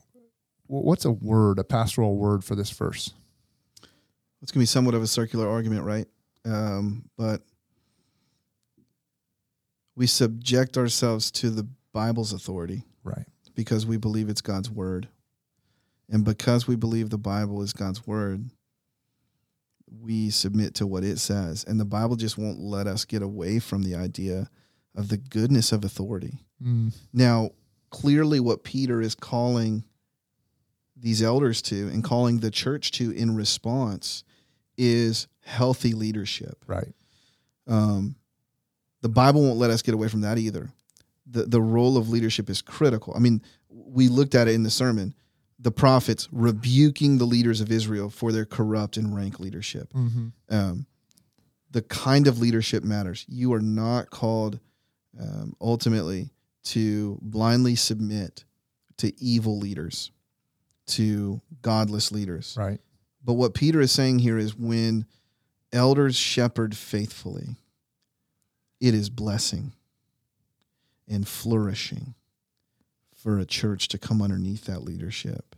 what's 0.65 1.06
a 1.06 1.12
word, 1.12 1.60
a 1.60 1.63
pastoral 1.63 2.17
word 2.17 2.43
for 2.43 2.56
this 2.56 2.71
verse? 2.71 3.13
It's 4.41 4.52
going 4.52 4.60
to 4.60 4.63
be 4.63 4.65
somewhat 4.65 4.95
of 4.95 5.04
a 5.04 5.08
circular 5.08 5.48
argument, 5.48 5.84
right? 5.84 6.08
Um, 6.45 7.10
but 7.15 7.41
we 9.95 10.08
subject 10.08 10.77
ourselves 10.77 11.31
to 11.31 11.49
the 11.49 11.67
Bible's 11.93 12.34
authority. 12.34 12.84
Right. 13.03 13.25
Because 13.55 13.86
we 13.86 13.97
believe 13.97 14.29
it's 14.29 14.41
God's 14.41 14.69
word. 14.69 15.08
And 16.10 16.23
because 16.23 16.67
we 16.67 16.75
believe 16.75 17.10
the 17.10 17.17
Bible 17.17 17.62
is 17.62 17.73
God's 17.73 18.05
word, 18.05 18.49
we 20.01 20.29
submit 20.29 20.75
to 20.75 20.88
what 20.88 21.03
it 21.03 21.19
says. 21.19 21.63
And 21.63 21.79
the 21.79 21.86
Bible 21.86 22.15
just 22.15 22.38
won't 22.38 22.60
let 22.60 22.88
us 22.88 23.05
get 23.05 23.21
away 23.21 23.60
from 23.60 23.84
the 23.84 23.95
idea 23.95 24.49
of 24.95 25.10
the 25.10 25.17
goodness 25.17 25.71
of 25.71 25.84
authority. 25.84 26.39
Mm. 26.63 26.93
Now, 27.13 27.51
clearly, 27.89 28.39
what 28.39 28.63
Peter 28.63 29.01
is 29.01 29.15
calling 29.15 29.84
these 30.95 31.21
elders 31.21 31.62
to 31.63 31.88
and 31.89 32.03
calling 32.03 32.39
the 32.39 32.51
church 32.51 32.91
to 32.91 33.12
in 33.12 33.36
response 33.36 34.23
is 34.77 35.27
healthy 35.41 35.93
leadership. 35.93 36.63
Right. 36.67 36.93
Um, 37.67 38.15
the 39.06 39.10
Bible 39.10 39.44
won't 39.44 39.60
let 39.60 39.70
us 39.70 39.84
get 39.84 39.94
away 39.94 40.08
from 40.08 40.22
that 40.22 40.39
either. 40.39 40.72
The, 41.30 41.44
the 41.44 41.62
role 41.62 41.96
of 41.96 42.10
leadership 42.10 42.50
is 42.50 42.63
critical. 42.63 43.13
I 43.15 43.20
mean, 43.20 43.39
we 43.70 44.08
looked 44.08 44.34
at 44.34 44.48
it 44.48 44.56
in 44.56 44.63
the 44.63 44.72
sermon 44.72 45.13
the 45.60 45.70
prophets 45.70 46.28
rebuking 46.32 47.20
the 47.20 47.26
leaders 47.26 47.62
of 47.62 47.72
Israel 47.72 48.10
for 48.10 48.32
their 48.32 48.46
corrupt 48.46 48.98
and 48.98 49.15
rank 49.15 49.39
leadership. 49.39 49.94
Mm-hmm. 49.94 50.30
Um, 50.50 50.88
the 51.70 51.84
kind 51.84 52.26
of 52.26 52.39
leadership 52.39 52.84
matters. 52.84 53.26
You 53.30 53.54
are 53.54 53.62
not 53.62 54.10
called 54.10 54.60
um, 55.20 55.56
ultimately 55.62 56.32
to 56.63 57.20
blindly 57.22 57.76
submit 57.76 58.44
to 58.98 59.13
evil 59.24 59.60
leaders, 59.60 60.10
to 60.88 61.41
godless 61.62 62.12
leaders. 62.12 62.56
Right. 62.58 62.82
But 63.24 63.34
what 63.34 63.54
Peter 63.54 63.82
is 63.82 63.91
saying 63.91 64.20
here 64.20 64.39
is 64.39 64.56
when 64.56 65.06
elders 65.72 66.15
shepherd 66.15 66.76
faithfully, 66.76 67.56
it 68.86 68.93
is 68.93 69.10
blessing 69.10 69.74
and 71.08 71.28
flourishing 71.28 72.13
for 73.15 73.39
a 73.39 73.45
church 73.45 73.88
to 73.88 73.98
come 73.98 74.21
underneath 74.21 74.65
that 74.65 74.84
leadership. 74.84 75.56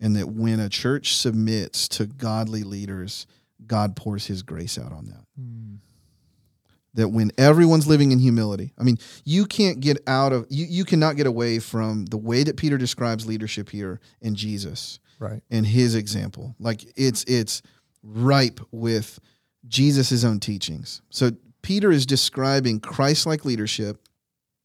And 0.00 0.16
that 0.16 0.28
when 0.30 0.60
a 0.60 0.70
church 0.70 1.14
submits 1.14 1.88
to 1.88 2.06
godly 2.06 2.62
leaders, 2.62 3.26
God 3.66 3.96
pours 3.96 4.26
his 4.26 4.42
grace 4.42 4.78
out 4.78 4.92
on 4.92 5.06
that. 5.06 5.24
Mm. 5.38 5.78
That 6.94 7.08
when 7.08 7.32
everyone's 7.36 7.86
living 7.86 8.12
in 8.12 8.18
humility, 8.18 8.72
I 8.78 8.82
mean, 8.82 8.98
you 9.24 9.44
can't 9.44 9.80
get 9.80 9.98
out 10.06 10.32
of, 10.32 10.46
you, 10.48 10.64
you 10.64 10.86
cannot 10.86 11.16
get 11.16 11.26
away 11.26 11.58
from 11.58 12.06
the 12.06 12.16
way 12.16 12.44
that 12.44 12.56
Peter 12.56 12.78
describes 12.78 13.26
leadership 13.26 13.68
here 13.68 14.00
in 14.22 14.34
Jesus. 14.34 15.00
Right. 15.18 15.42
And 15.50 15.66
his 15.66 15.94
example. 15.94 16.54
Like 16.58 16.84
it's, 16.96 17.24
it's 17.24 17.60
ripe 18.02 18.60
with 18.70 19.20
Jesus' 19.68 20.24
own 20.24 20.40
teachings. 20.40 21.02
So 21.10 21.32
Peter 21.64 21.90
is 21.90 22.06
describing 22.06 22.78
Christ 22.78 23.26
like 23.26 23.44
leadership 23.44 23.98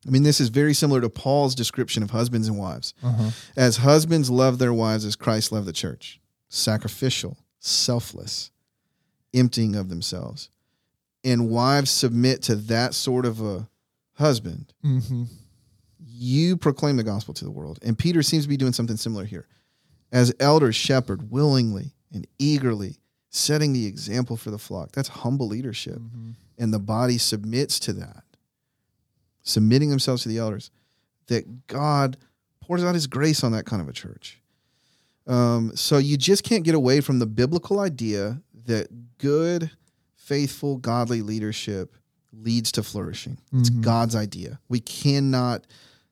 I 0.08 0.12
mean, 0.12 0.24
this 0.24 0.40
is 0.40 0.50
very 0.50 0.74
similar 0.74 1.02
to 1.02 1.10
Paul's 1.10 1.56
description 1.56 2.04
of 2.04 2.12
husbands 2.12 2.48
and 2.48 2.58
wives. 2.58 2.94
Uh-huh. 3.04 3.32
As 3.58 3.78
husbands 3.78 4.30
love 4.30 4.58
their 4.58 4.74
wives 4.74 5.04
as 5.04 5.16
Christ 5.16 5.52
loved 5.52 5.68
the 5.68 5.74
church, 5.74 6.22
sacrificial, 6.48 7.38
selfless, 7.60 8.52
emptying 9.34 9.76
of 9.76 9.90
themselves. 9.90 10.50
And 11.24 11.50
wives 11.50 11.92
submit 11.92 12.42
to 12.44 12.56
that 12.56 12.94
sort 12.94 13.26
of 13.26 13.42
a 13.42 13.68
husband. 14.14 14.74
Mm-hmm. 14.86 15.24
You 16.06 16.56
proclaim 16.56 16.96
the 16.96 17.04
gospel 17.04 17.34
to 17.34 17.44
the 17.44 17.52
world. 17.52 17.80
And 17.84 17.98
Peter 17.98 18.24
seems 18.24 18.46
to 18.46 18.50
be 18.50 18.58
doing 18.58 18.74
something 18.74 18.96
similar 18.96 19.26
here. 19.26 19.48
As 20.14 20.34
elders 20.40 20.78
shepherd 20.78 21.30
willingly 21.30 21.92
and 22.14 22.26
eagerly, 22.40 22.96
setting 23.32 23.74
the 23.74 23.86
example 23.86 24.38
for 24.38 24.50
the 24.50 24.58
flock. 24.58 24.94
That's 24.94 25.10
humble 25.10 25.48
leadership. 25.48 25.98
Mm-hmm. 25.98 26.32
And 26.60 26.72
the 26.74 26.80
body 26.80 27.18
submits 27.18 27.80
to 27.80 27.94
that 27.94 28.24
submitting 29.50 29.90
themselves 29.90 30.24
to 30.24 30.30
the 30.30 30.38
elders, 30.38 30.72
that 31.28 31.68
God 31.68 32.18
pours 32.62 32.84
out 32.84 32.94
his 32.94 33.08
grace 33.08 33.44
on 33.44 33.52
that 33.52 33.66
kind 33.66 33.82
of 33.82 33.90
a 33.90 33.94
church. 33.94 34.42
Um, 35.28 35.76
so 35.76 35.98
you 35.98 36.18
just 36.18 36.44
can't 36.44 36.64
get 36.64 36.76
away 36.76 37.02
from 37.02 37.20
the 37.20 37.26
biblical 37.26 37.80
idea 37.80 38.42
that 38.66 38.88
good, 39.18 39.72
faithful, 40.16 40.78
godly 40.78 41.22
leadership 41.22 41.96
leads 42.32 42.72
to 42.74 42.84
flourishing. 42.84 43.38
It's 43.54 43.70
mm-hmm. 43.70 43.82
God's 43.82 44.16
idea. 44.16 44.60
We 44.70 44.80
cannot 44.80 45.66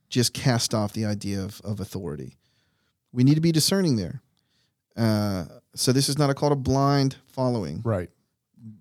just 0.09 0.33
cast 0.33 0.73
off 0.73 0.93
the 0.93 1.05
idea 1.05 1.43
of, 1.43 1.61
of 1.63 1.79
authority. 1.79 2.37
We 3.11 3.23
need 3.23 3.35
to 3.35 3.41
be 3.41 3.51
discerning 3.51 3.95
there. 3.95 4.21
Uh, 4.95 5.45
so 5.75 5.91
this 5.91 6.09
is 6.09 6.17
not 6.17 6.29
a 6.29 6.33
call 6.33 6.49
to 6.49 6.55
blind 6.55 7.17
following. 7.27 7.81
Right. 7.83 8.09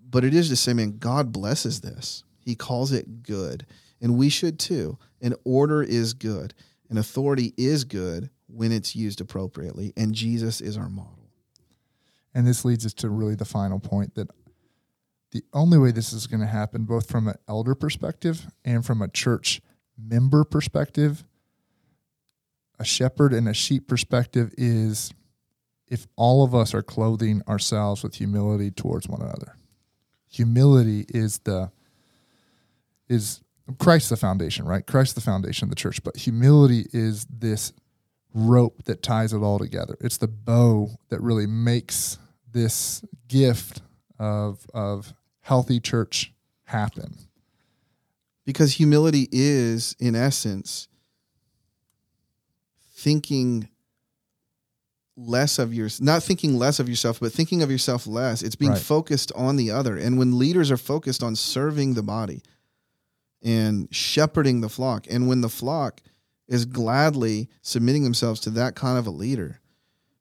But 0.09 0.23
it 0.23 0.33
is 0.33 0.49
to 0.49 0.55
say, 0.55 0.73
man, 0.73 0.97
God 0.97 1.31
blesses 1.31 1.81
this. 1.81 2.23
He 2.39 2.55
calls 2.55 2.91
it 2.91 3.23
good 3.23 3.65
and 4.01 4.17
we 4.17 4.29
should 4.29 4.59
too. 4.59 4.97
And 5.21 5.35
order 5.43 5.81
is 5.81 6.13
good, 6.13 6.53
and 6.89 6.99
authority 6.99 7.53
is 7.57 7.83
good 7.83 8.29
when 8.47 8.71
it's 8.71 8.95
used 8.95 9.19
appropriately, 9.19 9.93
and 9.97 10.13
Jesus 10.13 10.61
is 10.61 10.77
our 10.77 10.89
model. 10.89 11.29
And 12.33 12.45
this 12.45 12.63
leads 12.63 12.85
us 12.85 12.93
to 12.95 13.09
really 13.09 13.35
the 13.35 13.45
final 13.45 13.79
point 13.79 14.15
that 14.15 14.29
the 15.31 15.43
only 15.53 15.77
way 15.77 15.91
this 15.91 16.13
is 16.13 16.27
going 16.27 16.39
to 16.39 16.47
happen, 16.47 16.83
both 16.83 17.09
from 17.09 17.27
an 17.27 17.35
elder 17.49 17.75
perspective 17.75 18.45
and 18.63 18.85
from 18.85 19.01
a 19.01 19.07
church 19.07 19.59
member 19.97 20.43
perspective, 20.43 21.23
a 22.79 22.85
shepherd 22.85 23.33
and 23.33 23.49
a 23.49 23.53
sheep 23.53 23.87
perspective, 23.87 24.53
is 24.57 25.11
if 25.87 26.07
all 26.15 26.43
of 26.43 26.53
us 26.53 26.73
are 26.73 26.83
clothing 26.83 27.41
ourselves 27.47 28.03
with 28.03 28.15
humility 28.15 28.69
towards 28.69 29.07
one 29.07 29.21
another. 29.21 29.55
Humility 30.29 31.05
is 31.09 31.39
the 31.39 31.71
is 33.09 33.41
Christ 33.79 34.09
the 34.09 34.17
foundation, 34.17 34.65
right? 34.65 34.85
Christ 34.85 35.15
the 35.15 35.21
foundation 35.21 35.65
of 35.65 35.69
the 35.69 35.75
church. 35.75 36.03
But 36.03 36.17
humility 36.17 36.87
is 36.93 37.25
this 37.25 37.73
rope 38.33 38.83
that 38.83 39.01
ties 39.01 39.33
it 39.33 39.39
all 39.39 39.59
together. 39.59 39.97
It's 40.01 40.17
the 40.17 40.27
bow 40.27 40.91
that 41.09 41.21
really 41.21 41.47
makes 41.47 42.17
this 42.51 43.03
gift 43.27 43.81
of 44.19 44.65
of 44.73 45.13
healthy 45.41 45.79
church 45.79 46.33
happen. 46.65 47.15
Because 48.45 48.73
humility 48.73 49.27
is, 49.31 49.95
in 49.99 50.15
essence, 50.15 50.87
thinking 52.93 53.69
less 55.17 55.57
of 55.57 55.73
your 55.73 55.89
not 55.99 56.21
thinking 56.21 56.57
less 56.57 56.79
of 56.79 56.87
yourself 56.87 57.19
but 57.19 57.33
thinking 57.33 57.63
of 57.63 57.71
yourself 57.71 58.05
less 58.05 58.43
it's 58.43 58.55
being 58.55 58.71
right. 58.71 58.79
focused 58.79 59.31
on 59.35 59.55
the 59.55 59.71
other 59.71 59.97
and 59.97 60.19
when 60.19 60.37
leaders 60.37 60.69
are 60.69 60.77
focused 60.77 61.23
on 61.23 61.35
serving 61.35 61.95
the 61.95 62.03
body 62.03 62.43
and 63.43 63.87
shepherding 63.95 64.61
the 64.61 64.69
flock. 64.69 65.05
And 65.09 65.27
when 65.27 65.41
the 65.41 65.49
flock 65.49 66.01
is 66.47 66.65
gladly 66.65 67.49
submitting 67.61 68.03
themselves 68.03 68.39
to 68.41 68.49
that 68.51 68.75
kind 68.75 68.97
of 68.97 69.07
a 69.07 69.11
leader, 69.11 69.59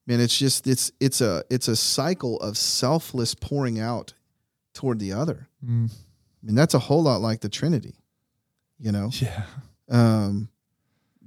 man, 0.07 0.21
it's 0.21 0.37
just 0.39 0.67
it's 0.67 0.93
it's 1.01 1.21
a 1.21 1.45
it's 1.51 1.69
a 1.69 1.77
cycle 1.77 2.39
of 2.41 2.57
selfless 2.57 3.35
pouring 3.35 3.79
out 3.81 4.15
toward 4.75 4.99
the 4.99 5.13
other. 5.13 5.49
Mm. 5.65 5.91
I 5.91 6.47
mean, 6.47 6.55
that's 6.55 6.75
a 6.75 6.79
whole 6.79 7.03
lot 7.03 7.21
like 7.21 7.41
the 7.41 7.49
Trinity, 7.49 7.97
you 8.79 8.93
know. 8.93 9.11
Yeah. 9.13 9.45
Um, 9.89 10.49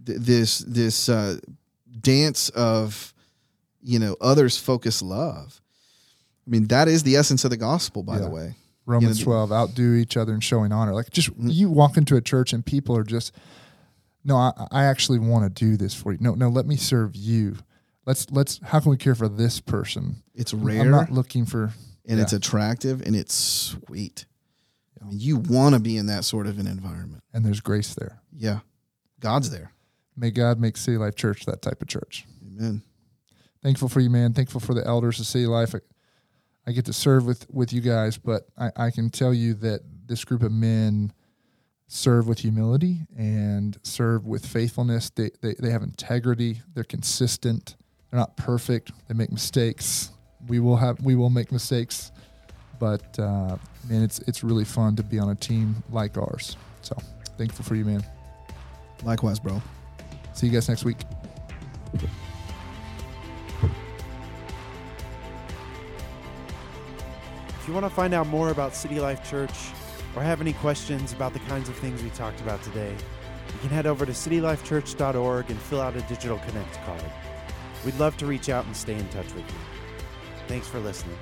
th- 0.05 0.19
this 0.19 0.59
this 0.59 1.09
uh, 1.09 1.37
dance 1.99 2.49
of 2.49 3.13
you 3.81 3.99
know 3.99 4.15
others 4.21 4.57
focused 4.57 5.01
love. 5.01 5.61
I 6.45 6.49
mean, 6.49 6.67
that 6.67 6.87
is 6.87 7.03
the 7.03 7.15
essence 7.15 7.43
of 7.43 7.51
the 7.51 7.57
gospel, 7.57 8.01
by 8.01 8.15
yeah. 8.15 8.21
the 8.21 8.29
way. 8.29 8.55
Romans 8.89 9.19
you 9.19 9.25
know, 9.27 9.45
12, 9.47 9.51
outdo 9.51 9.93
each 9.93 10.17
other 10.17 10.33
in 10.33 10.39
showing 10.39 10.71
honor. 10.71 10.95
Like 10.95 11.11
just 11.11 11.29
mm-hmm. 11.29 11.49
you 11.49 11.69
walk 11.69 11.95
into 11.95 12.15
a 12.15 12.21
church 12.21 12.53
and 12.53 12.65
people 12.65 12.97
are 12.97 13.03
just, 13.03 13.35
no, 14.25 14.35
I, 14.35 14.51
I 14.71 14.85
actually 14.85 15.19
want 15.19 15.43
to 15.43 15.65
do 15.65 15.77
this 15.77 15.93
for 15.93 16.11
you. 16.11 16.17
No, 16.19 16.33
no, 16.33 16.49
let 16.49 16.65
me 16.65 16.75
serve 16.75 17.15
you. 17.15 17.57
Let's, 18.07 18.31
let's, 18.31 18.59
how 18.63 18.79
can 18.79 18.89
we 18.89 18.97
care 18.97 19.13
for 19.13 19.29
this 19.29 19.59
person? 19.59 20.23
It's 20.33 20.51
rare. 20.51 20.81
I'm 20.81 20.89
not 20.89 21.11
looking 21.11 21.45
for, 21.45 21.71
and 22.07 22.17
yeah. 22.17 22.23
it's 22.23 22.33
attractive 22.33 23.03
and 23.03 23.15
it's 23.15 23.35
sweet. 23.35 24.25
I 24.99 25.05
mean, 25.05 25.19
you 25.19 25.37
want 25.37 25.75
to 25.75 25.79
be 25.79 25.95
in 25.95 26.07
that 26.07 26.25
sort 26.25 26.47
of 26.47 26.57
an 26.57 26.65
environment. 26.65 27.23
And 27.31 27.45
there's 27.45 27.61
grace 27.61 27.93
there. 27.93 28.21
Yeah. 28.35 28.61
God's 29.19 29.51
there. 29.51 29.71
May 30.17 30.31
God 30.31 30.59
make 30.59 30.77
City 30.77 30.97
Life 30.97 31.15
Church 31.15 31.45
that 31.45 31.61
type 31.61 31.83
of 31.83 31.87
church. 31.87 32.25
Amen. 32.43 32.81
Thankful 33.61 33.89
for 33.89 33.99
you, 33.99 34.09
man. 34.09 34.33
Thankful 34.33 34.61
for 34.61 34.73
the 34.73 34.85
elders 34.85 35.19
of 35.19 35.25
City 35.25 35.45
Life. 35.45 35.75
I 36.65 36.71
get 36.71 36.85
to 36.85 36.93
serve 36.93 37.25
with 37.25 37.49
with 37.49 37.73
you 37.73 37.81
guys, 37.81 38.17
but 38.17 38.43
I, 38.57 38.71
I 38.75 38.91
can 38.91 39.09
tell 39.09 39.33
you 39.33 39.53
that 39.55 39.81
this 40.05 40.23
group 40.23 40.43
of 40.43 40.51
men 40.51 41.13
serve 41.87 42.27
with 42.27 42.39
humility 42.39 42.99
and 43.17 43.77
serve 43.83 44.25
with 44.25 44.45
faithfulness. 44.45 45.09
They, 45.09 45.31
they, 45.41 45.55
they 45.59 45.71
have 45.71 45.81
integrity. 45.81 46.61
They're 46.73 46.83
consistent. 46.83 47.75
They're 48.09 48.19
not 48.19 48.37
perfect. 48.37 48.91
They 49.07 49.15
make 49.15 49.31
mistakes. 49.31 50.11
We 50.47 50.59
will 50.59 50.77
have 50.77 51.01
we 51.01 51.15
will 51.15 51.29
make 51.29 51.51
mistakes, 51.51 52.11
but 52.79 53.19
uh, 53.19 53.57
man, 53.89 54.03
it's 54.03 54.19
it's 54.19 54.43
really 54.43 54.63
fun 54.63 54.95
to 54.95 55.03
be 55.03 55.19
on 55.19 55.29
a 55.29 55.35
team 55.35 55.83
like 55.91 56.17
ours. 56.17 56.55
So 56.81 56.95
thankful 57.37 57.65
for 57.65 57.75
you, 57.75 57.83
man. 57.83 58.05
Likewise, 59.03 59.39
bro. 59.39 59.61
See 60.33 60.47
you 60.47 60.53
guys 60.53 60.69
next 60.69 60.85
week. 60.85 60.97
You 67.69 67.73
want 67.73 67.85
to 67.85 67.89
find 67.91 68.15
out 68.15 68.25
more 68.25 68.49
about 68.49 68.75
City 68.75 68.99
Life 68.99 69.29
Church 69.29 69.53
or 70.15 70.23
have 70.23 70.41
any 70.41 70.53
questions 70.53 71.13
about 71.13 71.33
the 71.33 71.39
kinds 71.41 71.69
of 71.69 71.75
things 71.75 72.01
we 72.01 72.09
talked 72.09 72.41
about 72.41 72.63
today, 72.63 72.91
you 72.91 73.59
can 73.59 73.69
head 73.69 73.85
over 73.85 74.07
to 74.07 74.11
citylifechurch.org 74.11 75.51
and 75.51 75.59
fill 75.59 75.79
out 75.79 75.95
a 75.95 76.01
digital 76.01 76.39
connect 76.39 76.73
card. 76.83 77.11
We'd 77.85 77.99
love 77.99 78.17
to 78.17 78.25
reach 78.25 78.49
out 78.49 78.65
and 78.65 78.75
stay 78.75 78.95
in 78.95 79.07
touch 79.09 79.31
with 79.35 79.47
you. 79.47 79.59
Thanks 80.47 80.67
for 80.67 80.79
listening. 80.79 81.17